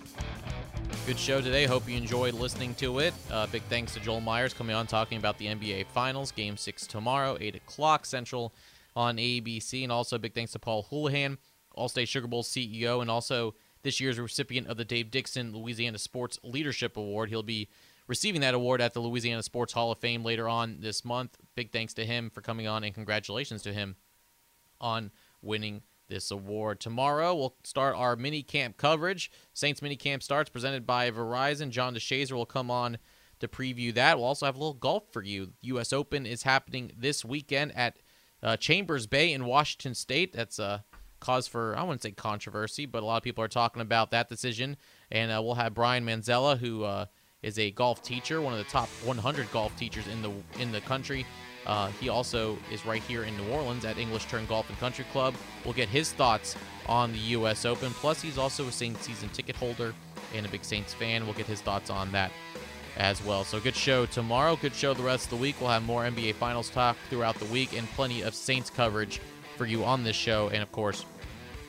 Good 1.04 1.18
show 1.18 1.40
today. 1.40 1.64
Hope 1.64 1.88
you 1.88 1.96
enjoyed 1.96 2.32
listening 2.32 2.76
to 2.76 3.00
it. 3.00 3.12
Uh, 3.28 3.48
big 3.48 3.62
thanks 3.64 3.92
to 3.94 3.98
Joel 3.98 4.20
Meyers 4.20 4.54
coming 4.54 4.76
on 4.76 4.86
talking 4.86 5.18
about 5.18 5.36
the 5.36 5.46
NBA 5.46 5.86
Finals. 5.86 6.30
Game 6.30 6.56
six 6.56 6.86
tomorrow, 6.86 7.36
8 7.40 7.56
o'clock 7.56 8.06
Central 8.06 8.54
on 8.94 9.16
ABC. 9.16 9.82
And 9.82 9.90
also 9.90 10.16
big 10.16 10.32
thanks 10.32 10.52
to 10.52 10.60
Paul 10.60 10.86
Hoolahan, 10.92 11.38
Allstate 11.76 12.06
Sugar 12.06 12.28
Bowl 12.28 12.44
CEO, 12.44 13.00
and 13.00 13.10
also 13.10 13.56
this 13.82 13.98
year's 13.98 14.20
recipient 14.20 14.68
of 14.68 14.76
the 14.76 14.84
Dave 14.84 15.10
Dixon 15.10 15.52
Louisiana 15.52 15.98
Sports 15.98 16.38
Leadership 16.44 16.96
Award. 16.96 17.30
He'll 17.30 17.42
be 17.42 17.68
receiving 18.06 18.40
that 18.42 18.54
award 18.54 18.80
at 18.80 18.94
the 18.94 19.00
Louisiana 19.00 19.42
Sports 19.42 19.72
Hall 19.72 19.90
of 19.90 19.98
Fame 19.98 20.22
later 20.22 20.48
on 20.48 20.76
this 20.78 21.04
month. 21.04 21.36
Big 21.56 21.72
thanks 21.72 21.94
to 21.94 22.06
him 22.06 22.30
for 22.30 22.42
coming 22.42 22.68
on, 22.68 22.84
and 22.84 22.94
congratulations 22.94 23.62
to 23.62 23.72
him 23.72 23.96
on 24.80 25.10
winning 25.42 25.82
this 26.12 26.30
award. 26.30 26.78
Tomorrow, 26.78 27.34
we'll 27.34 27.56
start 27.64 27.96
our 27.96 28.14
mini 28.16 28.42
camp 28.42 28.76
coverage. 28.76 29.30
Saints 29.54 29.82
mini 29.82 29.96
camp 29.96 30.22
starts 30.22 30.50
presented 30.50 30.86
by 30.86 31.10
Verizon. 31.10 31.70
John 31.70 31.94
DeShazier 31.94 32.32
will 32.32 32.46
come 32.46 32.70
on 32.70 32.98
to 33.40 33.48
preview 33.48 33.92
that. 33.94 34.18
We'll 34.18 34.26
also 34.26 34.46
have 34.46 34.54
a 34.54 34.58
little 34.58 34.74
golf 34.74 35.04
for 35.10 35.22
you. 35.22 35.52
U.S. 35.62 35.92
Open 35.92 36.26
is 36.26 36.44
happening 36.44 36.92
this 36.96 37.24
weekend 37.24 37.76
at 37.76 37.96
uh, 38.42 38.56
Chambers 38.56 39.06
Bay 39.06 39.32
in 39.32 39.46
Washington 39.46 39.94
State. 39.94 40.32
That's 40.32 40.58
a 40.58 40.84
cause 41.18 41.46
for, 41.46 41.76
I 41.76 41.82
wouldn't 41.82 42.02
say 42.02 42.12
controversy, 42.12 42.86
but 42.86 43.02
a 43.02 43.06
lot 43.06 43.16
of 43.16 43.22
people 43.22 43.42
are 43.42 43.48
talking 43.48 43.82
about 43.82 44.10
that 44.10 44.28
decision. 44.28 44.76
And 45.10 45.32
uh, 45.32 45.40
we'll 45.42 45.54
have 45.54 45.74
Brian 45.74 46.04
Manzella, 46.04 46.58
who 46.58 46.84
uh, 46.84 47.06
is 47.42 47.58
a 47.58 47.70
golf 47.72 48.02
teacher, 48.02 48.40
one 48.40 48.52
of 48.52 48.58
the 48.58 48.70
top 48.70 48.88
100 49.04 49.50
golf 49.52 49.76
teachers 49.76 50.06
in 50.06 50.22
the 50.22 50.32
in 50.60 50.72
the 50.72 50.80
country. 50.82 51.26
Uh, 51.66 51.88
he 52.00 52.08
also 52.08 52.58
is 52.72 52.84
right 52.84 53.02
here 53.02 53.24
in 53.24 53.36
New 53.36 53.48
Orleans 53.48 53.84
at 53.84 53.96
English 53.96 54.26
Turn 54.26 54.46
Golf 54.46 54.68
and 54.68 54.78
Country 54.78 55.04
Club. 55.12 55.34
We'll 55.64 55.74
get 55.74 55.88
his 55.88 56.12
thoughts 56.12 56.56
on 56.86 57.12
the 57.12 57.18
U.S. 57.18 57.64
Open. 57.64 57.92
Plus, 57.92 58.20
he's 58.20 58.38
also 58.38 58.66
a 58.66 58.72
Saints 58.72 59.06
season 59.06 59.28
ticket 59.28 59.54
holder 59.54 59.94
and 60.34 60.44
a 60.44 60.48
big 60.48 60.64
Saints 60.64 60.92
fan. 60.92 61.24
We'll 61.24 61.34
get 61.34 61.46
his 61.46 61.60
thoughts 61.60 61.88
on 61.88 62.10
that 62.12 62.32
as 62.96 63.24
well. 63.24 63.44
So, 63.44 63.60
good 63.60 63.76
show 63.76 64.06
tomorrow. 64.06 64.56
Good 64.56 64.74
show 64.74 64.92
the 64.92 65.04
rest 65.04 65.24
of 65.24 65.30
the 65.30 65.36
week. 65.36 65.56
We'll 65.60 65.70
have 65.70 65.84
more 65.84 66.02
NBA 66.02 66.34
Finals 66.34 66.68
talk 66.68 66.96
throughout 67.08 67.36
the 67.36 67.46
week 67.46 67.76
and 67.76 67.88
plenty 67.90 68.22
of 68.22 68.34
Saints 68.34 68.68
coverage 68.68 69.20
for 69.56 69.66
you 69.66 69.84
on 69.84 70.02
this 70.02 70.16
show 70.16 70.48
and, 70.48 70.62
of 70.62 70.72
course, 70.72 71.04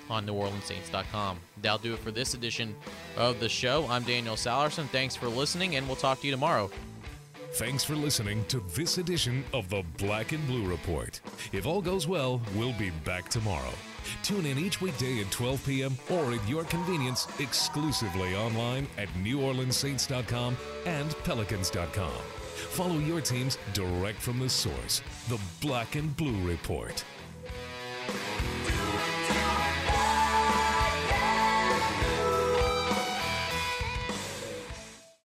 on 0.10 0.26
NewOrleansSaints.com. 0.26 1.40
That'll 1.62 1.78
do 1.78 1.94
it 1.94 2.00
for 2.00 2.12
this 2.12 2.34
edition 2.34 2.76
of 3.18 3.40
the 3.40 3.50
show. 3.50 3.88
I'm 3.90 4.04
Daniel 4.04 4.36
Sallerson. 4.36 4.88
Thanks 4.88 5.16
for 5.16 5.28
listening, 5.28 5.76
and 5.76 5.88
we'll 5.88 5.96
talk 5.96 6.22
to 6.22 6.28
you 6.28 6.32
tomorrow. 6.32 6.70
Thanks 7.54 7.84
for 7.84 7.96
listening 7.96 8.44
to 8.46 8.62
this 8.76 8.98
edition 8.98 9.44
of 9.54 9.70
the 9.70 9.84
Black 10.00 10.32
and 10.32 10.46
Blue 10.48 10.68
Report. 10.68 11.22
If 11.52 11.68
all 11.68 11.84
goes 11.84 12.08
well, 12.08 12.42
we'll 12.56 12.74
be 12.74 12.90
back 13.06 13.30
tomorrow. 13.30 13.74
Tune 14.24 14.48
in 14.48 14.58
each 14.58 14.82
weekday 14.82 15.22
at 15.22 15.30
12 15.30 15.66
p.m. 15.66 15.98
or 16.10 16.34
at 16.34 16.50
your 16.50 16.64
convenience 16.64 17.28
exclusively 17.40 18.36
online 18.36 18.88
at 18.98 19.08
NewOrleansSaints.com 19.24 20.58
and 20.88 21.12
Pelicans.com. 21.24 22.12
Follow 22.72 22.98
your 22.98 23.22
teams 23.22 23.60
direct 23.74 24.20
from 24.20 24.40
the 24.40 24.50
source, 24.50 25.04
the 25.30 25.40
Black 25.62 25.96
and 25.96 26.18
Blue 26.18 26.42
Report. 26.48 27.04